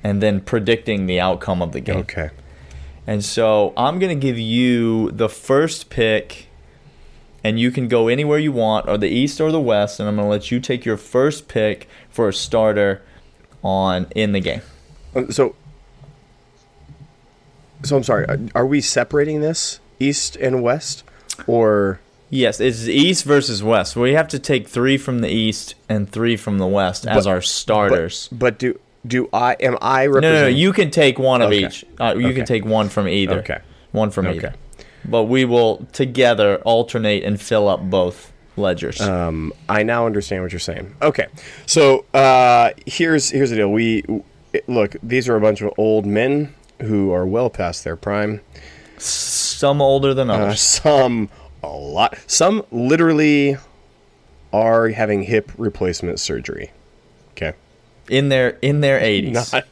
and 0.04 0.22
then 0.22 0.42
predicting 0.42 1.06
the 1.06 1.20
outcome 1.20 1.62
of 1.62 1.72
the 1.72 1.80
game. 1.80 1.98
Okay. 1.98 2.30
And 3.08 3.26
so 3.26 3.74
I'm 3.76 3.98
going 3.98 4.16
to 4.18 4.22
give 4.28 4.38
you 4.38 5.10
the 5.12 5.30
first 5.30 5.90
pick, 5.90 6.48
and 7.44 7.60
you 7.60 7.72
can 7.72 7.88
go 7.88 8.08
anywhere 8.08 8.38
you 8.38 8.52
want, 8.52 8.88
or 8.88 8.98
the 8.98 9.10
East 9.10 9.42
or 9.42 9.52
the 9.52 9.60
West, 9.60 10.00
and 10.00 10.08
I'm 10.08 10.16
going 10.16 10.28
to 10.28 10.30
let 10.30 10.52
you 10.52 10.60
take 10.60 10.86
your 10.86 10.98
first 10.98 11.48
pick 11.48 11.88
for 12.10 12.30
a 12.30 12.34
starter 12.34 13.02
on 13.64 14.08
in 14.16 14.32
the 14.34 14.40
game. 14.40 14.62
Uh, 15.16 15.32
So, 15.32 15.56
so 17.84 17.98
I'm 17.98 18.04
sorry. 18.04 18.26
Are 18.56 18.65
we 18.65 18.82
separating 18.82 19.42
this 19.42 19.80
East 20.00 20.36
and 20.38 20.62
West, 20.62 21.04
or 21.48 22.00
Yes, 22.32 22.60
it's 22.60 22.88
East 22.88 23.26
versus 23.26 23.63
West. 23.63 23.96
We 23.96 24.13
have 24.13 24.28
to 24.28 24.38
take 24.39 24.68
three 24.68 24.98
from 24.98 25.20
the 25.22 25.30
East 25.30 25.74
and 25.89 26.08
three 26.10 26.38
from 26.38 26.60
the 26.60 26.68
West 26.68 27.08
as 27.08 27.26
But- 27.26 27.30
our 27.32 27.42
starters. 27.42 28.30
but 28.32 28.60
do 28.60 28.80
do 29.08 29.30
I 29.34 29.54
am 29.62 29.78
I 29.82 30.06
no, 30.06 30.12
representing? 30.12 30.42
no, 30.42 30.42
no. 30.44 30.48
You 30.48 30.74
can 30.74 30.92
take 30.92 31.18
one 31.18 31.42
of 31.42 31.48
Okay. 31.48 31.65
each. 31.65 31.86
Uh, 32.00 32.13
you 32.18 32.28
Okay. 32.28 32.36
can 32.36 32.46
take 32.46 32.65
one 32.65 32.89
from 32.89 33.08
either. 33.08 33.39
Okay. 33.39 33.60
One 33.94 34.12
from 34.12 34.28
Okay. 34.28 34.36
either. 34.38 34.54
But 35.06 35.24
we 35.24 35.46
will 35.46 35.88
together 35.94 36.58
alternate 36.65 37.24
and 37.24 37.39
fill 37.42 37.68
up 37.70 37.82
both 37.89 38.32
ledgers. 38.58 39.00
Um, 39.02 39.54
I 39.70 39.84
now 39.84 40.06
understand 40.06 40.44
what 40.44 40.52
you're 40.52 40.60
saying. 40.60 40.94
Okay, 41.02 41.28
so 41.65 42.04
uh, 42.13 42.72
here's 42.86 43.30
here's 43.32 43.50
the 43.52 43.56
deal. 43.56 43.72
We 43.72 44.04
look. 44.68 44.98
These 45.02 45.30
are 45.30 45.36
a 45.38 45.42
bunch 45.42 45.62
of 45.62 45.72
old 45.78 46.06
men 46.06 46.54
who 46.82 47.12
are 47.12 47.26
well 47.26 47.50
past 47.50 47.84
their 47.84 47.96
prime. 47.96 48.42
Some 48.98 49.82
older 49.82 50.13
than 50.13 50.30
Uh, 50.30 50.34
others. 50.36 50.62
some 50.62 51.30
a 51.63 51.68
lot. 51.68 52.18
Some 52.28 52.63
literally 52.72 53.58
are 54.52 54.89
having 54.89 55.24
hip 55.24 55.52
replacement 55.58 56.20
surgery. 56.20 56.72
Okay. 57.32 57.54
in 58.10 58.30
their 58.30 58.58
in 58.62 58.82
their 58.82 59.00
80s. 59.00 59.54
Not, 59.54 59.63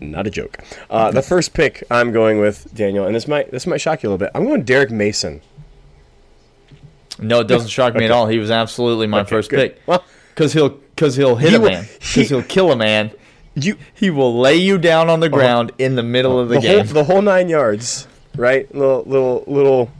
not 0.00 0.26
a 0.26 0.30
joke. 0.30 0.58
Uh, 0.90 1.10
the 1.10 1.22
first 1.22 1.54
pick 1.54 1.82
I'm 1.90 2.12
going 2.12 2.38
with 2.38 2.72
Daniel, 2.74 3.06
and 3.06 3.14
this 3.14 3.26
might 3.26 3.50
this 3.50 3.66
might 3.66 3.80
shock 3.80 4.02
you 4.02 4.08
a 4.08 4.12
little 4.12 4.26
bit. 4.26 4.30
I'm 4.34 4.44
going 4.44 4.62
Derek 4.62 4.90
Mason. 4.90 5.40
No, 7.18 7.40
it 7.40 7.48
doesn't 7.48 7.68
shock 7.68 7.94
me 7.94 8.04
at 8.04 8.10
all. 8.10 8.26
He 8.28 8.38
was 8.38 8.50
absolutely 8.50 9.06
my 9.06 9.20
Okay, 9.20 9.28
first 9.30 9.50
good. 9.50 9.74
pick. 9.74 9.82
Well, 9.86 10.04
Because 10.34 10.52
he'll 10.52 10.68
because 10.70 11.16
he'll 11.16 11.36
hit 11.36 11.50
He 11.50 11.56
a 11.56 11.60
will- 11.60 11.70
man. 11.70 11.84
he- 11.84 11.90
Because 12.14 12.28
he'll 12.30 12.42
kill 12.42 12.70
a 12.72 12.76
man. 12.76 13.10
You 13.54 13.76
He 13.94 14.10
will 14.10 14.38
lay 14.38 14.56
you 14.56 14.78
down 14.78 15.08
on 15.10 15.20
the 15.20 15.28
ground 15.28 15.72
in 15.78 15.96
the 15.96 16.02
middle 16.02 16.38
of 16.38 16.48
the, 16.48 16.56
the 16.56 16.60
game. 16.60 16.84
whole 16.86 16.94
the 16.94 17.04
whole 17.04 17.22
nine 17.22 17.48
yards, 17.48 18.06
right? 18.36 18.72
Little 18.74 19.02
little 19.04 19.44
little 19.46 19.90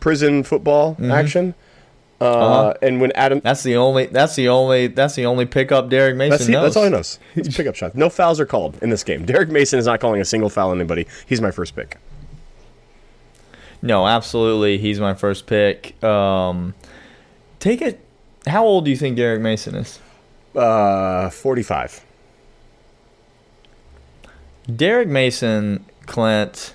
prison 0.00 0.42
football 0.42 0.96
action. 1.02 1.50
Uh, 1.50 1.62
Mm-hmm. 2.18 2.24
Uh-huh. 2.24 2.74
And 2.80 2.98
when 3.02 3.12
Adam, 3.12 3.40
that's 3.40 3.62
the 3.62 3.76
only. 3.76 4.06
That's 4.06 4.36
the 4.36 4.48
only. 4.48 4.86
That's 4.86 5.16
the 5.16 5.26
only 5.26 5.44
pickup 5.44 5.90
Derek 5.90 6.16
Mason 6.16 6.30
that's, 6.30 6.46
he, 6.46 6.52
knows. 6.52 6.62
that's 6.62 6.76
all 6.78 6.84
he 6.84 6.88
knows. 6.88 7.18
It's 7.34 7.54
pickup 7.54 7.74
shots. 7.74 7.94
No 7.94 8.08
fouls 8.08 8.40
are 8.40 8.46
called 8.46 8.78
in 8.82 8.88
this 8.88 9.04
game. 9.04 9.26
Derek 9.26 9.50
Mason 9.50 9.78
is 9.78 9.84
not 9.84 10.00
calling 10.00 10.22
a 10.22 10.24
single 10.24 10.48
foul 10.48 10.70
on 10.70 10.80
anybody. 10.80 11.06
He's 11.26 11.42
my 11.42 11.50
first 11.50 11.76
pick. 11.76 11.98
No, 13.82 14.06
absolutely. 14.08 14.78
He's 14.78 14.98
my 14.98 15.12
first 15.12 15.46
pick. 15.46 16.02
Um, 16.02 16.72
take 17.60 17.82
it. 17.82 18.00
How 18.46 18.64
old 18.64 18.86
do 18.86 18.90
you 18.90 18.96
think 18.96 19.18
Derek 19.18 19.42
Mason 19.42 19.74
is? 19.74 19.98
Uh, 20.54 21.28
forty-five. 21.28 22.02
Derek 24.74 25.08
Mason, 25.08 25.84
Clint, 26.06 26.74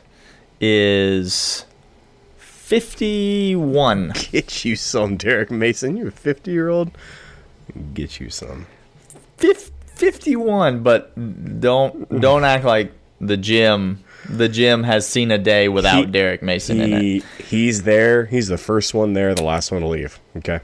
is 0.60 1.66
fifty-one. 2.38 4.14
Get 4.32 4.64
you 4.66 4.76
some, 4.76 5.18
Derek 5.18 5.52
Mason. 5.52 5.98
You're 5.98 6.08
a 6.10 6.12
fifty-year-old. 6.12 6.92
Get 7.94 8.20
you 8.20 8.30
some. 8.30 8.68
Fif- 9.38 9.72
51 9.96 10.82
but 10.82 11.14
don't 11.60 12.20
don't 12.22 12.44
act 12.44 12.66
like 12.66 12.92
the 13.20 13.38
gym 13.38 14.04
the 14.28 14.50
gym 14.50 14.84
has 14.84 15.08
seen 15.08 15.30
a 15.30 15.38
day 15.38 15.68
without 15.70 16.06
He- 16.06 16.12
Derek 16.12 16.42
Mason 16.42 16.82
in 16.82 16.94
it. 16.94 17.24
He's 17.48 17.84
there. 17.84 18.26
He's 18.26 18.48
the 18.48 18.58
first 18.58 18.94
one 18.96 19.14
there. 19.14 19.36
The 19.36 19.44
last 19.44 19.72
one 19.72 19.82
to 19.82 19.88
leave. 19.88 20.20
Okay. 20.38 20.60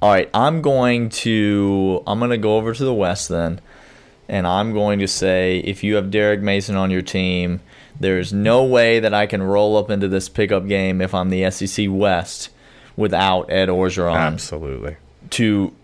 All 0.00 0.10
right, 0.12 0.28
I'm 0.34 0.62
going 0.62 1.08
to 1.10 2.02
I'm 2.06 2.18
going 2.20 2.30
to 2.30 2.38
go 2.38 2.56
over 2.56 2.74
to 2.74 2.84
the 2.84 2.94
West 2.94 3.28
then 3.28 3.60
and 4.28 4.46
I'm 4.46 4.72
going 4.72 4.98
to 5.00 5.08
say 5.08 5.58
if 5.58 5.84
you 5.84 5.96
have 5.96 6.10
Derek 6.10 6.40
Mason 6.40 6.76
on 6.76 6.90
your 6.90 7.02
team, 7.02 7.60
there's 7.98 8.32
no 8.32 8.64
way 8.64 9.00
that 9.00 9.14
I 9.14 9.26
can 9.26 9.42
roll 9.42 9.76
up 9.76 9.90
into 9.90 10.08
this 10.08 10.28
pickup 10.28 10.66
game 10.66 11.00
if 11.00 11.14
I'm 11.14 11.30
the 11.30 11.50
SEC 11.50 11.86
West 11.88 12.50
without 12.96 13.50
Ed 13.50 13.68
Orgeron 13.68 14.16
Absolutely. 14.16 14.96
to 15.30 15.74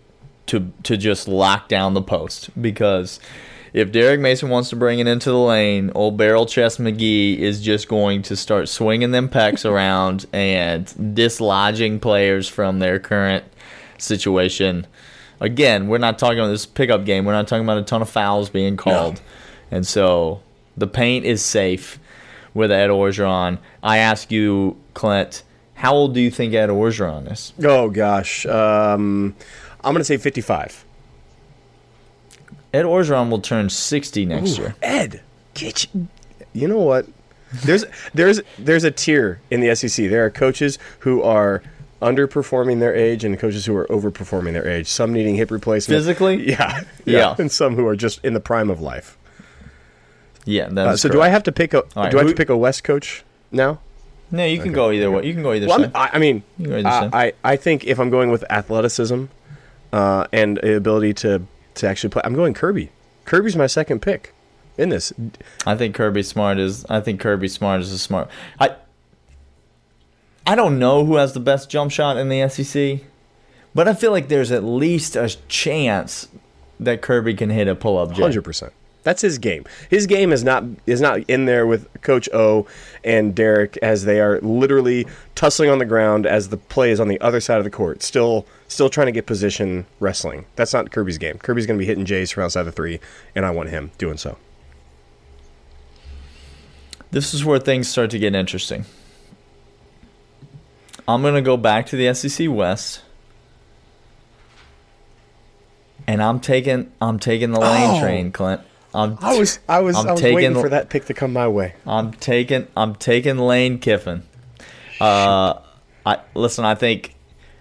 to 0.46 0.72
to 0.82 0.96
just 0.96 1.28
lock 1.28 1.68
down 1.68 1.94
the 1.94 2.02
post 2.02 2.50
because 2.60 3.20
if 3.72 3.92
Derek 3.92 4.20
Mason 4.20 4.48
wants 4.48 4.70
to 4.70 4.76
bring 4.76 4.98
it 4.98 5.06
into 5.06 5.30
the 5.30 5.38
lane, 5.38 5.92
old 5.94 6.16
barrel 6.16 6.46
chest 6.46 6.80
McGee 6.80 7.38
is 7.38 7.62
just 7.62 7.88
going 7.88 8.22
to 8.22 8.34
start 8.34 8.68
swinging 8.68 9.12
them 9.12 9.28
pecs 9.28 9.64
around 9.64 10.26
and 10.32 10.86
dislodging 11.14 12.00
players 12.00 12.48
from 12.48 12.80
their 12.80 12.98
current 12.98 13.44
situation. 13.98 14.86
Again, 15.40 15.88
we're 15.88 15.98
not 15.98 16.18
talking 16.18 16.38
about 16.38 16.48
this 16.48 16.66
pickup 16.66 17.04
game. 17.04 17.24
We're 17.24 17.32
not 17.32 17.48
talking 17.48 17.64
about 17.64 17.78
a 17.78 17.82
ton 17.82 18.02
of 18.02 18.10
fouls 18.10 18.50
being 18.50 18.76
called, 18.76 19.20
and 19.70 19.86
so 19.86 20.42
the 20.76 20.86
paint 20.86 21.24
is 21.24 21.42
safe 21.42 21.98
with 22.52 22.70
Ed 22.70 22.90
Orgeron. 22.90 23.58
I 23.82 23.98
ask 23.98 24.30
you, 24.30 24.76
Clint, 24.94 25.42
how 25.74 25.94
old 25.94 26.14
do 26.14 26.20
you 26.20 26.30
think 26.30 26.52
Ed 26.52 26.68
Orgeron 26.68 27.30
is? 27.32 27.54
Oh 27.64 27.88
gosh. 27.88 28.44
Um, 28.44 29.34
I'm 29.82 29.94
gonna 29.94 30.04
say 30.04 30.18
fifty-five. 30.18 30.84
Ed 32.72 32.84
Orgeron 32.84 33.30
will 33.30 33.40
turn 33.40 33.68
60 33.68 34.26
next 34.26 34.56
year. 34.56 34.76
Ed, 34.80 35.22
get 35.54 35.86
you. 35.92 36.06
You 36.52 36.68
know 36.68 36.78
what? 36.78 37.06
There's 37.64 37.84
there's 38.14 38.40
there's 38.58 38.84
a 38.84 38.90
tier 38.90 39.40
in 39.50 39.60
the 39.60 39.74
SEC. 39.74 40.08
There 40.08 40.24
are 40.24 40.30
coaches 40.30 40.78
who 41.00 41.22
are 41.22 41.62
underperforming 42.00 42.80
their 42.80 42.94
age 42.94 43.24
and 43.24 43.38
coaches 43.38 43.66
who 43.66 43.76
are 43.76 43.86
overperforming 43.88 44.52
their 44.52 44.66
age. 44.66 44.86
Some 44.86 45.12
needing 45.12 45.34
hip 45.36 45.50
replacement. 45.50 45.98
Physically? 45.98 46.48
Yeah, 46.48 46.82
Yeah. 47.04 47.34
and 47.38 47.50
some 47.50 47.76
who 47.76 47.86
are 47.86 47.96
just 47.96 48.24
in 48.24 48.32
the 48.34 48.40
prime 48.40 48.70
of 48.70 48.80
life. 48.80 49.16
Yeah, 50.46 50.66
Uh, 50.74 50.96
so 50.96 51.08
do 51.08 51.20
I 51.20 51.28
have 51.28 51.42
to 51.44 51.52
pick 51.52 51.74
a 51.74 51.82
right, 51.94 52.10
do 52.10 52.18
I 52.18 52.22
have 52.22 52.30
to 52.30 52.36
pick 52.36 52.48
a 52.48 52.56
West 52.56 52.82
coach 52.82 53.24
now? 53.52 53.78
No, 54.30 54.44
you 54.44 54.60
can 54.60 54.72
go 54.72 54.90
either 54.90 55.10
way. 55.10 55.26
You 55.26 55.34
can 55.34 55.42
go 55.42 55.52
either 55.52 55.66
Well, 55.66 55.80
side. 55.80 55.92
I, 55.94 56.10
I 56.14 56.18
mean, 56.18 56.42
You 56.58 56.64
can 56.64 56.72
go 56.72 56.78
either 56.78 56.88
I, 56.88 57.00
side. 57.00 57.10
I 57.44 57.52
I 57.52 57.56
think 57.56 57.84
if 57.84 57.98
I'm 58.00 58.10
going 58.10 58.30
with 58.30 58.44
athleticism 58.50 59.24
uh, 59.92 60.26
and 60.32 60.56
the 60.58 60.76
ability 60.76 61.14
to 61.14 61.42
to 61.74 61.86
actually 61.88 62.10
play, 62.10 62.22
I'm 62.24 62.34
going 62.34 62.54
Kirby. 62.54 62.90
Kirby's 63.26 63.54
my 63.56 63.66
second 63.66 64.00
pick 64.00 64.32
in 64.78 64.88
this. 64.88 65.12
I 65.66 65.76
think 65.76 65.94
Kirby 65.94 66.22
Smart 66.22 66.58
is. 66.58 66.84
I 66.88 67.00
think 67.00 67.20
Kirby 67.20 67.48
Smart 67.48 67.80
is 67.82 67.92
a 67.92 67.98
smart. 67.98 68.28
I 68.58 68.74
I 70.46 70.54
don't 70.54 70.78
know 70.78 71.04
who 71.04 71.16
has 71.16 71.32
the 71.32 71.40
best 71.40 71.70
jump 71.70 71.92
shot 71.92 72.16
in 72.16 72.28
the 72.28 72.48
SEC, 72.48 73.00
but 73.74 73.86
I 73.86 73.94
feel 73.94 74.10
like 74.10 74.28
there's 74.28 74.50
at 74.50 74.64
least 74.64 75.16
a 75.16 75.36
chance 75.48 76.28
that 76.80 77.02
Kirby 77.02 77.34
can 77.34 77.50
hit 77.50 77.68
a 77.68 77.74
pull 77.74 77.98
up 77.98 78.12
J. 78.12 78.22
Hundred 78.22 78.42
percent. 78.42 78.72
That's 79.02 79.22
his 79.22 79.38
game. 79.38 79.64
His 79.88 80.06
game 80.06 80.32
is 80.32 80.44
not 80.44 80.64
is 80.86 81.00
not 81.00 81.20
in 81.20 81.46
there 81.46 81.66
with 81.66 81.88
Coach 82.02 82.28
O 82.34 82.66
and 83.02 83.34
Derek 83.34 83.78
as 83.78 84.04
they 84.04 84.20
are 84.20 84.40
literally 84.40 85.06
tussling 85.34 85.70
on 85.70 85.78
the 85.78 85.86
ground 85.86 86.26
as 86.26 86.50
the 86.50 86.56
play 86.56 86.90
is 86.90 87.00
on 87.00 87.08
the 87.08 87.20
other 87.20 87.40
side 87.40 87.58
of 87.58 87.64
the 87.64 87.70
court, 87.70 88.02
still 88.02 88.46
still 88.68 88.90
trying 88.90 89.06
to 89.06 89.12
get 89.12 89.26
position 89.26 89.86
wrestling. 90.00 90.44
That's 90.56 90.72
not 90.72 90.90
Kirby's 90.90 91.18
game. 91.18 91.38
Kirby's 91.38 91.66
going 91.66 91.78
to 91.78 91.82
be 91.82 91.86
hitting 91.86 92.04
Jays 92.04 92.30
from 92.30 92.44
outside 92.44 92.64
the 92.64 92.72
three, 92.72 93.00
and 93.34 93.46
I 93.46 93.50
want 93.50 93.70
him 93.70 93.90
doing 93.98 94.18
so. 94.18 94.36
This 97.10 97.34
is 97.34 97.44
where 97.44 97.58
things 97.58 97.88
start 97.88 98.10
to 98.10 98.18
get 98.18 98.34
interesting. 98.34 98.84
I'm 101.14 101.22
going 101.22 101.34
to 101.34 101.42
go 101.42 101.56
back 101.56 101.86
to 101.86 101.96
the 101.96 102.12
SEC 102.14 102.48
West. 102.48 103.02
And 106.06 106.22
I'm 106.22 106.40
taking 106.40 106.90
I'm 107.00 107.18
taking 107.18 107.52
the 107.52 107.60
lane 107.60 107.96
Oh. 107.96 108.00
train, 108.00 108.32
Clint. 108.32 108.62
I'm 108.92 109.16
I 109.20 109.38
was 109.38 109.60
I 109.68 109.80
was 109.80 109.96
I'm 109.96 110.08
I 110.08 110.12
was 110.12 110.20
taking 110.20 110.34
waiting 110.34 110.54
for 110.54 110.68
that 110.70 110.88
pick 110.90 111.04
to 111.06 111.14
come 111.14 111.32
my 111.32 111.46
way. 111.46 111.74
I'm 111.86 112.12
taking 112.12 112.66
I'm 112.76 112.94
taking 112.96 113.38
Lane 113.38 113.78
Kiffin. 113.78 114.24
Uh, 115.00 115.60
I 116.04 116.18
listen. 116.34 116.64
I 116.64 116.74
think 116.74 117.14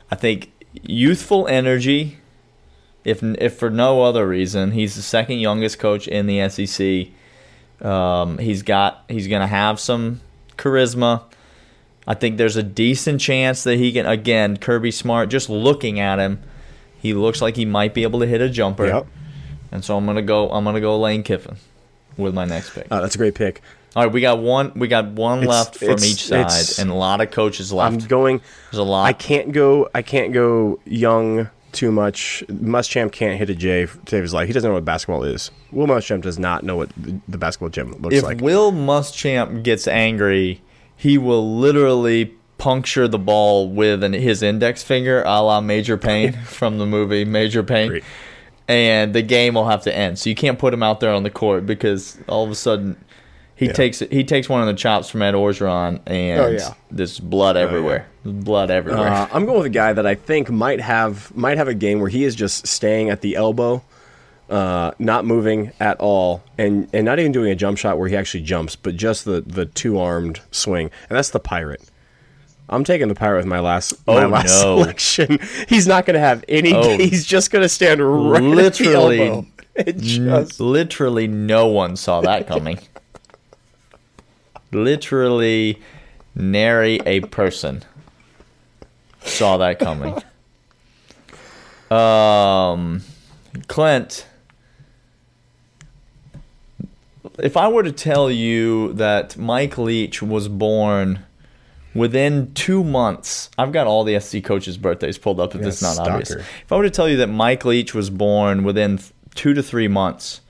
I 0.09 0.15
think 0.15 0.51
youthful 0.81 1.47
energy. 1.47 2.17
If 3.05 3.21
if 3.21 3.57
for 3.59 3.69
no 3.69 4.01
other 4.03 4.27
reason, 4.27 4.71
he's 4.71 4.95
the 4.95 5.01
second 5.03 5.37
youngest 5.39 5.77
coach 5.77 6.07
in 6.07 6.25
the 6.25 6.49
SEC. 6.49 7.07
Um, 7.87 8.39
he's 8.39 8.63
got 8.63 9.03
he's 9.07 9.27
gonna 9.27 9.47
have 9.47 9.79
some 9.79 10.21
charisma. 10.57 11.23
I 12.07 12.13
think 12.15 12.37
there's 12.37 12.55
a 12.55 12.63
decent 12.63 13.21
chance 13.21 13.63
that 13.63 13.77
he 13.77 13.91
can 13.91 14.05
again 14.05 14.57
Kirby 14.57 14.91
Smart. 14.91 15.29
Just 15.29 15.49
looking 15.49 15.99
at 15.99 16.19
him, 16.19 16.41
he 16.99 17.13
looks 17.13 17.41
like 17.41 17.55
he 17.55 17.65
might 17.65 17.93
be 17.93 18.03
able 18.03 18.19
to 18.21 18.25
hit 18.27 18.41
a 18.41 18.49
jumper. 18.49 18.87
Yep. 18.87 19.07
And 19.71 19.85
so 19.85 19.95
I'm 19.97 20.05
gonna 20.05 20.21
go. 20.21 20.49
I'm 20.49 20.63
gonna 20.63 20.81
go 20.81 20.97
Lane 20.99 21.23
Kiffin 21.23 21.57
with 22.17 22.33
my 22.33 22.45
next 22.45 22.73
pick. 22.73 22.87
Uh, 22.89 23.01
that's 23.01 23.15
a 23.15 23.17
great 23.17 23.35
pick. 23.35 23.61
All 23.95 24.03
right, 24.03 24.11
we 24.11 24.21
got 24.21 24.39
one. 24.39 24.71
We 24.75 24.87
got 24.87 25.07
one 25.07 25.39
It's- 25.39 25.49
left 25.49 25.77
from 25.77 26.03
each 26.03 26.25
side, 26.27 26.51
and 26.79 26.89
a 26.91 26.93
lot 26.93 27.21
of 27.21 27.31
coaches 27.31 27.71
left. 27.73 27.93
I'm 27.93 28.07
going. 28.07 28.41
There's 28.71 28.79
a 28.79 28.83
lot. 28.83 29.05
I 29.05 29.13
can't 29.13 29.51
go. 29.51 29.89
I 29.93 30.01
can't 30.01 30.31
go 30.33 30.79
young 30.85 31.49
too 31.71 31.91
much. 31.91 32.43
Muschamp 32.47 33.11
can't 33.11 33.37
hit 33.37 33.49
a 33.49 33.55
J 33.55 33.85
to 33.85 33.91
save 34.07 34.23
his 34.23 34.33
life. 34.33 34.47
He 34.47 34.53
doesn't 34.53 34.67
know 34.67 34.73
what 34.75 34.85
basketball 34.85 35.23
is. 35.23 35.51
Will 35.71 35.85
Muschamp 35.87 36.21
does 36.21 36.39
not 36.39 36.63
know 36.63 36.75
what 36.77 36.89
the, 36.97 37.19
the 37.27 37.37
basketball 37.37 37.69
gym 37.69 37.91
looks 37.93 38.03
like. 38.05 38.13
if 38.13 38.23
like. 38.23 38.41
Will 38.41 38.71
Muschamp 38.71 39.63
gets 39.63 39.87
angry, 39.87 40.61
he 40.99 41.17
will 41.17 41.57
literally 41.57 42.35
puncture 42.57 43.07
the 43.07 43.17
ball 43.17 43.69
with 43.69 44.03
an, 44.03 44.11
his 44.11 44.43
index 44.43 44.83
finger, 44.83 45.21
a 45.23 45.41
la 45.41 45.61
Major 45.61 45.95
Payne 45.97 46.33
from 46.45 46.77
the 46.77 46.85
movie 46.85 47.23
Major 47.23 47.63
Payne, 47.63 47.87
Great. 47.89 48.03
and 48.67 49.13
the 49.15 49.21
game 49.21 49.53
will 49.53 49.67
have 49.69 49.83
to 49.83 49.95
end. 49.95 50.19
So 50.19 50.29
you 50.29 50.35
can't 50.35 50.59
put 50.59 50.73
him 50.73 50.83
out 50.83 50.99
there 50.99 51.13
on 51.13 51.23
the 51.23 51.29
court 51.29 51.65
because 51.65 52.17
all 52.27 52.43
of 52.43 52.51
a 52.51 52.55
sudden. 52.55 52.97
He 53.55 53.65
Yeah. 53.65 53.73
takes 53.73 53.99
he 53.99 54.23
takes 54.23 54.47
one 54.47 54.61
of 54.61 54.67
the 54.67 54.73
chops 54.73 55.09
from 55.09 55.21
Ed 55.21 55.33
Orgeron, 55.33 55.99
and 56.07 56.39
Oh, 56.39 56.47
yeah. 56.47 56.73
there's 56.91 57.19
blood 57.19 57.57
everywhere. 57.57 58.05
There's 58.23 58.35
blood 58.37 58.71
everywhere. 58.71 59.09
Uh, 59.09 59.27
I'm 59.33 59.45
going 59.45 59.57
with 59.57 59.65
a 59.67 59.69
guy 59.69 59.91
that 59.91 60.07
I 60.07 60.15
think 60.15 60.49
might 60.49 60.79
have 60.79 61.35
might 61.35 61.57
have 61.57 61.67
a 61.67 61.73
game 61.73 61.99
where 61.99 62.07
he 62.07 62.23
is 62.23 62.35
just 62.35 62.67
staying 62.67 63.09
at 63.09 63.19
the 63.19 63.35
elbow, 63.35 63.83
uh, 64.49 64.91
not 64.99 65.25
moving 65.25 65.71
at 65.79 65.99
all, 65.99 66.43
and 66.57 66.89
and 66.93 67.05
not 67.05 67.19
even 67.19 67.31
doing 67.31 67.51
a 67.51 67.55
jump 67.55 67.77
shot 67.77 67.97
where 67.97 68.07
he 68.09 68.15
actually 68.15 68.43
jumps, 68.43 68.75
but 68.75 68.95
just 68.95 69.25
the 69.25 69.41
the 69.41 69.65
two 69.65 69.99
armed 69.99 70.41
swing, 70.51 70.89
and 71.09 71.17
that's 71.17 71.29
the 71.29 71.39
pirate. 71.39 71.81
I'm 72.71 72.83
taking 72.83 73.07
the 73.07 73.15
pirate 73.15 73.37
with 73.37 73.45
my 73.47 73.59
last 73.59 73.93
my 74.05 74.23
Oh, 74.23 74.27
last 74.27 74.45
no. 74.63 74.77
selection. 74.81 75.39
He's 75.69 75.87
not 75.87 76.05
going 76.05 76.13
to 76.13 76.19
have 76.19 76.43
any. 76.47 76.73
Oh. 76.73 76.97
He's 76.99 77.25
just 77.25 77.49
going 77.51 77.63
to 77.63 77.69
stand 77.69 77.99
right 78.01 78.41
Literally. 78.43 79.21
at 79.21 79.25
the 79.25 79.31
elbow. 79.31 79.47
Just 79.97 80.59
Literally, 80.59 81.25
no 81.27 81.67
one 81.67 81.95
saw 81.95 82.19
that 82.21 82.47
coming. 82.47 82.79
Literally, 84.71 85.81
nary 86.35 86.99
a 87.05 87.21
person 87.21 87.83
saw 89.23 89.57
that 89.57 89.79
coming. 89.79 90.21
Um, 91.89 93.01
Clint, 93.67 94.27
if 97.43 97.57
I 97.57 97.67
were 97.67 97.83
to 97.83 97.91
tell 97.91 98.29
you 98.31 98.93
that 98.93 99.37
Mike 99.37 99.77
Leach 99.77 100.21
was 100.21 100.47
born 100.47 101.19
within 101.95 102.53
two 102.53 102.83
months, 102.83 103.49
I've 103.57 103.71
got 103.71 103.87
all 103.87 104.03
the 104.03 104.19
SEC 104.19 104.43
coaches' 104.43 104.77
birthdays 104.77 105.17
pulled 105.17 105.39
up 105.39 105.55
if 105.55 105.61
Yeah, 105.61 105.67
it's 105.67 105.81
not 105.81 105.93
stalker. 105.95 106.11
obvious. 106.11 106.31
If 106.31 106.71
I 106.71 106.75
were 106.77 106.83
to 106.83 106.89
tell 106.89 107.09
you 107.09 107.17
that 107.17 107.27
Mike 107.27 107.65
Leach 107.65 107.93
was 107.93 108.09
born 108.09 108.63
within 108.63 108.99
two 109.35 109.53
to 109.53 109.63
three 109.63 109.87
months 109.87 110.41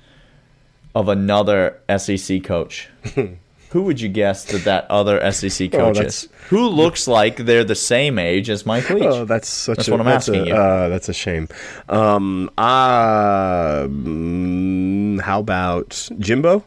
of 0.95 1.07
another 1.07 1.79
SEC 1.97 2.43
coach, 2.43 2.89
who 3.69 3.83
would 3.83 4.01
you 4.01 4.09
guess 4.09 4.45
that 4.45 4.63
that 4.65 4.89
other 4.89 5.31
SEC 5.31 5.69
Oh, 5.73 5.77
coach 5.77 5.95
that's- 5.97 6.23
is? 6.25 6.29
Who 6.49 6.67
looks 6.67 7.07
like 7.07 7.35
they're 7.37 7.63
the 7.63 7.75
same 7.75 8.17
age 8.17 8.49
as 8.49 8.65
Mike 8.65 8.89
Leach? 8.89 9.03
Oh, 9.03 9.23
that's 9.25 9.47
such 9.47 9.77
That's 9.77 9.87
a, 9.87 9.91
what 9.91 9.99
I'm 9.99 10.05
that's 10.07 10.27
asking 10.27 10.43
a, 10.43 10.47
you. 10.47 10.53
Uh, 10.55 10.89
that's 10.89 11.07
a 11.09 11.13
shame. 11.13 11.47
Um, 11.87 12.49
uh, 12.57 13.83
mm, 13.83 15.21
how 15.21 15.39
about 15.39 16.09
Jimbo? 16.17 16.63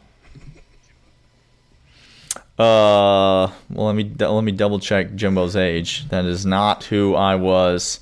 Uh, 2.59 3.49
well, 3.71 3.87
let 3.87 3.95
me 3.95 4.11
let 4.19 4.43
me 4.43 4.51
double 4.51 4.79
check 4.79 5.15
Jimbo's 5.15 5.55
age. 5.55 6.07
That 6.09 6.25
is 6.25 6.45
not 6.45 6.83
who 6.83 7.15
I 7.15 7.35
was 7.35 7.99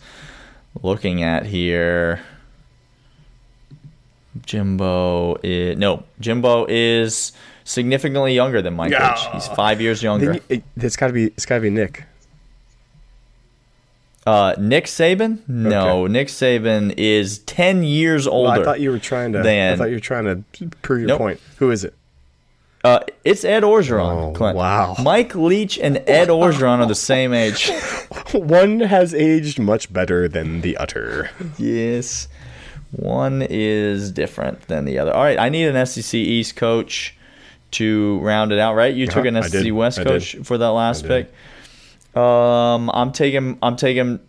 looking 0.83 1.23
at 1.23 1.45
here. 1.45 2.19
Jimbo 4.45 5.37
is 5.43 5.77
no. 5.77 6.03
Jimbo 6.19 6.65
is 6.67 7.31
significantly 7.63 8.33
younger 8.33 8.61
than 8.61 8.75
Mike 8.75 8.91
Yeah. 8.91 9.15
He's 9.33 9.47
five 9.47 9.79
years 9.81 10.03
younger. 10.03 10.33
You- 10.33 10.41
it, 10.49 10.63
it's 10.77 10.95
got 10.95 11.07
to 11.07 11.13
be. 11.13 11.25
It's 11.27 11.45
got 11.45 11.55
to 11.55 11.61
be 11.61 11.69
Nick. 11.69 12.03
Uh, 14.25 14.53
Nick 14.59 14.85
Saban? 14.85 15.39
No, 15.47 16.05
Nick 16.05 16.27
Saban 16.27 16.93
is 16.95 17.39
ten 17.39 17.83
years 17.83 18.27
Well, 18.27 18.35
older. 18.35 18.61
I 18.61 18.63
thought 18.63 18.79
you 18.79 18.91
were 18.91 18.99
trying 18.99 19.33
to. 19.33 19.39
I 19.39 19.75
thought 19.75 19.89
you 19.89 19.95
were 19.95 19.99
trying 19.99 20.25
to 20.25 20.67
prove 20.83 20.99
your 20.99 21.07
Nope. 21.07 21.17
point. 21.17 21.39
Who 21.57 21.71
is 21.71 21.83
it? 21.83 21.95
Uh, 22.83 22.99
it's 23.23 23.43
Ed 23.45 23.63
Orgeron. 23.63 24.29
Oh, 24.29 24.33
Clint. 24.33 24.57
wow. 24.57 24.95
Mike 25.01 25.35
Leach 25.35 25.77
and 25.79 25.97
Ed 26.07 26.29
Orgeron 26.29 26.79
are 26.79 26.85
the 26.87 26.95
same 26.95 27.33
age. 27.33 27.69
One 28.33 28.79
has 28.79 29.13
aged 29.13 29.59
much 29.59 29.91
better 29.93 30.27
than 30.27 30.61
the 30.61 30.77
other. 30.77 31.29
Yes. 31.57 32.27
One 32.91 33.41
is 33.49 34.11
different 34.11 34.67
than 34.67 34.85
the 34.85 34.99
other. 34.99 35.13
All 35.13 35.23
right, 35.23 35.39
I 35.39 35.49
need 35.49 35.67
an 35.67 35.85
SEC 35.85 36.13
East 36.15 36.55
coach 36.55 37.15
to 37.71 38.19
round 38.19 38.51
it 38.51 38.59
out, 38.59 38.75
right? 38.75 38.93
You 38.93 39.05
took 39.07 39.19
Uh-huh, 39.19 39.27
an 39.29 39.37
I 39.37 39.41
SEC 39.41 39.63
did. 39.63 39.71
West 39.71 39.99
I 39.99 40.03
coach 40.03 40.33
did. 40.33 40.45
for 40.47 40.57
that 40.57 40.69
last 40.71 41.05
pick. 41.05 41.31
Um, 42.15 42.89
I'm 42.93 43.13
taking 43.13 43.57
I'm 43.61 43.77
taking 43.77 44.19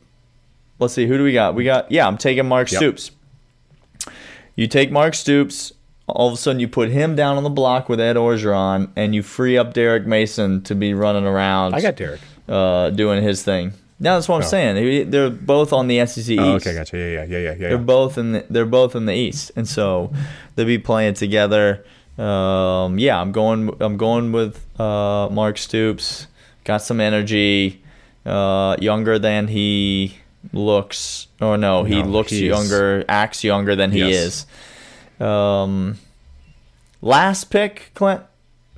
let's 0.79 0.95
see, 0.95 1.07
who 1.07 1.17
do 1.19 1.25
we 1.25 1.33
got? 1.33 1.57
We 1.57 1.65
got 1.65 1.91
yeah, 1.91 2.07
I'm 2.07 2.19
taking 2.19 2.47
Mark 2.47 2.71
Yep. 2.71 2.79
Stoops. 2.79 3.11
You 4.55 4.69
take 4.69 4.93
Mark 4.93 5.15
Stoops, 5.15 5.73
all 6.13 6.29
of 6.29 6.35
a 6.35 6.37
sudden 6.37 6.61
you 6.61 6.69
put 6.69 6.91
him 6.91 7.17
down 7.17 7.37
on 7.37 7.43
the 7.43 7.51
block 7.51 7.89
with 7.89 8.01
Ed 8.01 8.17
Orgeron, 8.17 8.91
and 8.97 9.15
you 9.15 9.23
free 9.23 9.59
up 9.59 9.73
Derek 9.75 10.07
Mason 10.07 10.63
to 10.63 10.75
be 10.75 10.95
running 10.95 11.25
around 11.27 11.75
I 11.75 11.81
got 11.81 11.97
Derek. 11.97 12.21
uh, 12.49 12.91
doing 12.91 13.23
his 13.23 13.43
thing. 13.43 13.73
Now 13.99 14.15
that's 14.17 14.29
what 14.29 14.37
I'm 14.37 14.43
Oh. 14.43 14.47
saying. 14.47 15.11
They're 15.11 15.31
both 15.31 15.73
on 15.73 15.87
the 15.89 16.01
SEC 16.01 16.35
East. 16.35 16.41
Oh, 16.43 16.55
okay, 16.55 16.75
gotcha. 16.75 16.97
Yeah, 16.99 17.05
yeah, 17.05 17.25
yeah, 17.25 17.39
yeah, 17.39 17.51
yeah. 17.53 17.69
They're 17.69 17.79
both 17.79 18.19
in 18.19 18.33
the, 18.33 18.45
they're 18.51 18.67
both 18.67 18.97
in 18.97 19.07
the 19.07 19.15
East, 19.15 19.53
and 19.57 19.67
so 19.69 20.13
they'll 20.57 20.67
be 20.67 20.79
playing 20.79 21.15
together. 21.15 21.85
Um, 22.19 22.99
yeah, 22.99 23.21
I'm 23.21 23.33
going 23.33 23.71
I'm 23.81 23.97
going 23.97 24.33
with 24.33 24.61
uh, 24.81 25.29
Mark 25.31 25.57
Stoops. 25.59 26.27
Got 26.65 26.79
some 26.83 27.01
energy. 27.01 27.81
Uh, 28.27 28.77
younger 28.81 29.19
than 29.19 29.49
he 29.49 30.17
looks. 30.53 31.27
Or 31.41 31.57
no, 31.57 31.85
he 31.85 32.03
No, 32.03 32.09
looks 32.09 32.33
younger. 32.33 33.05
Acts 33.09 33.43
younger 33.45 33.75
than 33.77 33.91
he 33.93 34.01
Yes. 34.01 34.15
is. 34.15 34.47
Um, 35.23 35.99
last 37.01 37.45
pick, 37.51 37.91
Clint. 37.95 38.23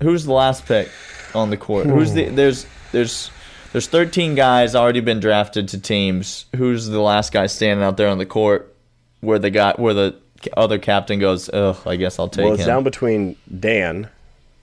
Who's 0.00 0.24
the 0.24 0.32
last 0.32 0.66
pick 0.66 0.90
on 1.34 1.50
the 1.50 1.56
court? 1.56 1.86
Who's 1.86 2.12
the 2.12 2.26
there's 2.26 2.66
there's 2.92 3.30
there's 3.72 3.86
13 3.86 4.34
guys 4.34 4.74
already 4.74 5.00
been 5.00 5.20
drafted 5.20 5.68
to 5.68 5.80
teams. 5.80 6.46
Who's 6.56 6.86
the 6.86 7.00
last 7.00 7.32
guy 7.32 7.46
standing 7.46 7.84
out 7.84 7.96
there 7.96 8.08
on 8.08 8.18
the 8.18 8.26
court 8.26 8.74
where 9.20 9.38
the 9.38 9.50
guy 9.50 9.74
where 9.76 9.94
the 9.94 10.16
other 10.56 10.78
captain 10.78 11.18
goes, 11.18 11.48
"Ugh, 11.52 11.76
I 11.86 11.96
guess 11.96 12.18
I'll 12.18 12.28
take 12.28 12.44
well, 12.44 12.54
it's 12.54 12.62
him." 12.62 12.68
down 12.68 12.84
between 12.84 13.36
Dan 13.58 14.08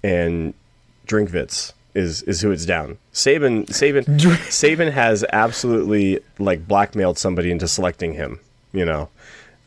and 0.03 0.53
Drinkwitz 1.07 1.73
is 1.93 2.21
is 2.23 2.41
who 2.41 2.51
it's 2.51 2.65
down. 2.65 2.97
Saban 3.13 3.65
Saban 3.67 4.03
Saban 4.49 4.91
has 4.91 5.25
absolutely 5.33 6.19
like 6.39 6.67
blackmailed 6.67 7.17
somebody 7.17 7.51
into 7.51 7.67
selecting 7.67 8.13
him. 8.13 8.39
You 8.73 8.85
know, 8.85 9.09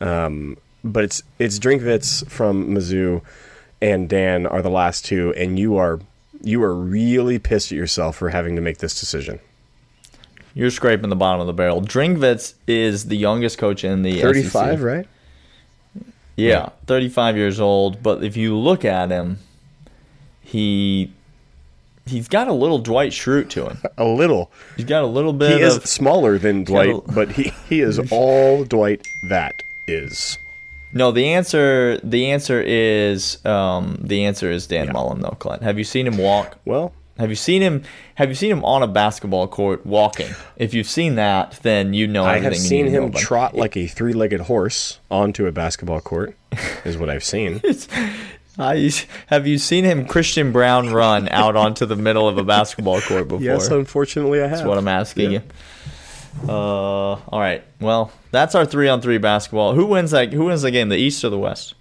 um, 0.01 0.57
but 0.85 1.03
it's 1.03 1.23
it's 1.39 1.59
Drinkwitz 1.59 2.29
from 2.29 2.69
Mizzou 2.69 3.21
and 3.81 4.07
Dan 4.07 4.45
are 4.45 4.61
the 4.61 4.69
last 4.69 5.03
two, 5.05 5.33
and 5.35 5.59
you 5.59 5.75
are 5.77 5.99
you 6.41 6.63
are 6.63 6.73
really 6.73 7.39
pissed 7.39 7.71
at 7.71 7.77
yourself 7.77 8.15
for 8.17 8.29
having 8.29 8.55
to 8.55 8.61
make 8.61 8.77
this 8.77 8.97
decision. 8.99 9.39
You're 10.53 10.71
scraping 10.71 11.09
the 11.09 11.15
bottom 11.17 11.41
of 11.41 11.47
the 11.47 11.53
barrel. 11.53 11.81
Drinkwitz 11.81 12.53
is 12.67 13.07
the 13.07 13.17
youngest 13.17 13.57
coach 13.57 13.83
in 13.83 14.03
the 14.03 14.21
35, 14.21 14.77
SEC. 14.77 14.85
right? 14.85 15.07
Yeah, 16.37 16.69
35 16.87 17.35
years 17.35 17.59
old. 17.59 18.01
But 18.03 18.23
if 18.23 18.37
you 18.37 18.55
look 18.57 18.85
at 18.85 19.09
him, 19.09 19.39
he 20.41 21.11
he's 22.05 22.27
got 22.27 22.47
a 22.47 22.53
little 22.53 22.77
Dwight 22.79 23.11
Schrute 23.11 23.49
to 23.49 23.65
him. 23.67 23.77
A 23.97 24.05
little. 24.05 24.51
He's 24.75 24.85
got 24.85 25.03
a 25.03 25.07
little 25.07 25.33
bit 25.33 25.57
He 25.57 25.63
is 25.63 25.75
smaller 25.83 26.37
than 26.37 26.63
Dwight, 26.63 26.89
a- 26.95 27.01
but 27.13 27.31
he, 27.31 27.51
he 27.67 27.81
is 27.81 27.99
all 28.11 28.63
Dwight 28.63 29.05
that 29.29 29.63
is. 29.87 30.37
No. 30.95 31.11
The 31.11 31.27
answer 31.33 31.99
the 32.03 32.31
answer 32.31 32.59
is 32.59 33.45
um, 33.45 33.99
the 34.01 34.25
answer 34.25 34.49
is 34.49 34.65
Dan 34.65 34.91
Mullen 34.91 35.21
though. 35.21 35.35
Clint, 35.37 35.61
have 35.61 35.77
you 35.77 35.83
seen 35.83 36.07
him 36.07 36.17
walk? 36.17 36.57
Well, 36.65 36.91
Have 37.19 37.29
you 37.29 37.35
seen 37.35 37.61
him? 37.61 37.83
Have 38.15 38.29
you 38.29 38.35
seen 38.35 38.51
him 38.51 38.65
on 38.65 38.81
a 38.81 38.87
basketball 38.87 39.47
court 39.47 39.85
walking? 39.85 40.29
If 40.57 40.73
you've 40.73 40.87
seen 40.87 41.15
that, 41.15 41.59
then 41.61 41.93
you 41.93 42.07
know 42.07 42.25
I 42.25 42.39
have 42.39 42.57
seen 42.57 42.85
need 42.85 42.91
to 42.91 42.97
know 42.99 43.05
him 43.07 43.11
trot 43.13 43.55
like 43.55 43.77
a 43.77 43.85
three-legged 43.87 44.41
horse 44.41 44.99
onto 45.11 45.45
a 45.45 45.51
basketball 45.51 46.01
court. 46.01 46.35
Is 46.83 46.97
what 46.97 47.09
I've 47.09 47.23
seen. 47.23 47.61
I, 48.57 48.89
have 49.27 49.45
you 49.45 49.57
seen 49.57 49.83
him 49.83 50.05
Christian 50.05 50.53
Brown 50.53 50.93
run 50.93 51.27
out 51.27 51.57
onto 51.57 51.85
the 51.85 51.97
middle 51.97 52.29
of 52.29 52.37
a 52.37 52.43
basketball 52.43 53.01
court 53.01 53.27
before? 53.27 53.43
yes, 53.43 53.67
unfortunately, 53.67 54.39
I 54.39 54.43
have. 54.47 54.59
That's 54.59 54.67
what 54.67 54.77
I'm 54.77 54.87
asking 54.87 55.31
Yeah. 55.31 55.39
you. 55.39 55.43
Uh, 56.47 56.51
all 56.51 57.39
right. 57.39 57.63
Well, 57.79 58.11
that's 58.31 58.55
our 58.55 58.65
three 58.65 58.87
on 58.87 59.01
three 59.01 59.17
basketball. 59.17 59.73
Who 59.73 59.85
wins 59.85 60.11
that? 60.11 60.33
Who 60.33 60.45
wins 60.45 60.61
the 60.61 60.71
game? 60.71 60.89
The 60.89 60.97
East 60.97 61.23
or 61.23 61.29
the 61.29 61.37
West? 61.39 61.73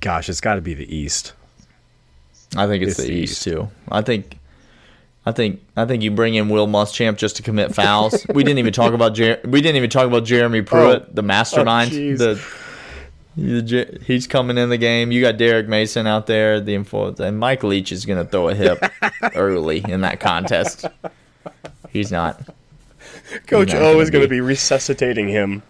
Gosh, 0.00 0.28
it's 0.28 0.40
got 0.40 0.54
to 0.56 0.60
be 0.60 0.74
the 0.74 0.94
East. 0.94 1.32
I 2.56 2.66
think 2.66 2.82
it's, 2.82 2.98
It's 2.98 3.06
the, 3.08 3.12
East, 3.12 3.32
East. 3.32 3.42
too. 3.44 3.68
I 3.90 4.02
think. 4.02 4.38
I 5.24 5.30
think 5.30 5.60
I 5.76 5.84
think 5.84 6.02
you 6.02 6.10
bring 6.10 6.34
in 6.34 6.48
Will 6.48 6.66
Muschamp 6.66 7.16
just 7.16 7.36
to 7.36 7.42
commit 7.44 7.72
fouls. 7.74 8.26
we 8.34 8.42
didn't 8.42 8.58
even 8.58 8.72
talk 8.72 8.92
about 8.92 9.14
Jer- 9.14 9.40
we 9.44 9.60
didn't 9.60 9.76
even 9.76 9.88
talk 9.88 10.06
about 10.08 10.24
Jeremy 10.24 10.62
Pruitt, 10.62 11.02
Oh. 11.08 11.10
the 11.12 11.22
mastermind. 11.22 11.92
Oh, 11.92 12.16
the, 12.16 12.40
the 13.36 14.00
he's 14.04 14.26
coming 14.26 14.58
in 14.58 14.68
the 14.68 14.76
game. 14.78 15.12
You 15.12 15.20
got 15.22 15.36
Derek 15.36 15.68
Mason 15.68 16.08
out 16.08 16.26
there, 16.26 16.60
the 16.60 16.74
info, 16.74 17.14
and 17.14 17.38
Mike 17.38 17.62
Leach 17.62 17.92
is 17.92 18.04
going 18.04 18.18
to 18.22 18.28
throw 18.28 18.48
a 18.48 18.54
hip 18.54 18.82
early 19.36 19.84
in 19.88 20.00
that 20.00 20.18
contest. 20.18 20.86
He's 21.90 22.10
not. 22.10 22.42
Coach 23.46 23.74
O 23.74 24.00
is 24.00 24.10
going 24.10 24.22
to 24.22 24.28
be. 24.28 24.40
resuscitating 24.40 25.28
him 25.28 25.62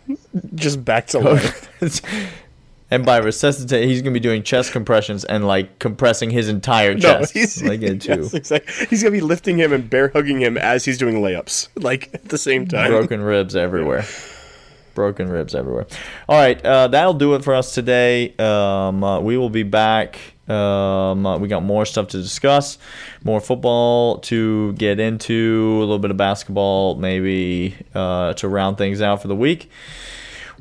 just 0.55 0.85
back 0.85 1.07
to 1.09 1.19
life. 1.19 1.69
and 2.91 3.05
by 3.05 3.19
resuscitate, 3.19 3.89
he's 3.89 4.03
going 4.03 4.13
to 4.13 4.19
be 4.19 4.23
doing 4.23 4.43
chest 4.43 4.73
compressions 4.73 5.25
and 5.25 5.47
like 5.47 5.79
compressing 5.79 6.31
his 6.31 6.49
entire 6.49 6.99
chest. 6.99 7.35
No, 7.35 7.41
he's, 7.41 7.63
like 7.63 7.83
into 7.83 8.09
yes, 8.17 8.35
exactly. 8.35 8.87
he's 8.87 9.03
going 9.03 9.13
to 9.13 9.19
be 9.19 9.25
lifting 9.25 9.57
him 9.59 9.73
and 9.73 9.89
bear 9.89 10.09
hugging 10.09 10.41
him 10.41 10.57
as 10.59 10.85
he's 10.85 10.99
doing 10.99 11.17
layups, 11.17 11.69
like 11.77 12.11
at 12.15 12.29
the 12.29 12.39
same 12.39 12.67
time. 12.67 12.91
broken 12.91 13.23
ribs 13.23 13.57
everywhere. 13.57 14.05
Broken 14.95 15.29
ribs 15.29 15.55
everywhere. 15.55 15.87
All 16.29 16.39
right, 16.39 16.65
uh, 16.65 16.89
that'll 16.89 17.15
do 17.15 17.35
it 17.35 17.45
for 17.45 17.55
us 17.55 17.75
today. 17.75 18.35
Um, 18.39 19.03
uh, 19.03 19.21
we 19.21 19.37
will 19.37 19.51
be 19.51 19.63
back. 19.63 20.19
Um, 20.49 21.25
uh, 21.25 21.39
we 21.39 21.49
got 21.49 21.63
more 21.63 21.87
stuff 21.87 22.09
to 22.09 22.21
discuss, 22.21 22.77
more 23.25 23.41
football 23.41 24.19
to 24.19 24.73
get 24.75 25.01
into, 25.01 25.77
a 25.79 25.81
little 25.81 25.99
bit 25.99 26.11
of 26.11 26.17
basketball 26.17 26.97
maybe 26.97 27.77
uh, 27.95 28.35
to 28.35 28.49
round 28.49 28.77
things 28.77 29.01
out 29.01 29.23
for 29.23 29.29
the 29.29 29.37
week. 29.37 29.71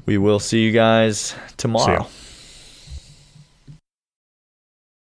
We 0.05 0.17
will 0.17 0.39
see 0.39 0.63
you 0.63 0.71
guys 0.71 1.35
tomorrow. 1.57 2.07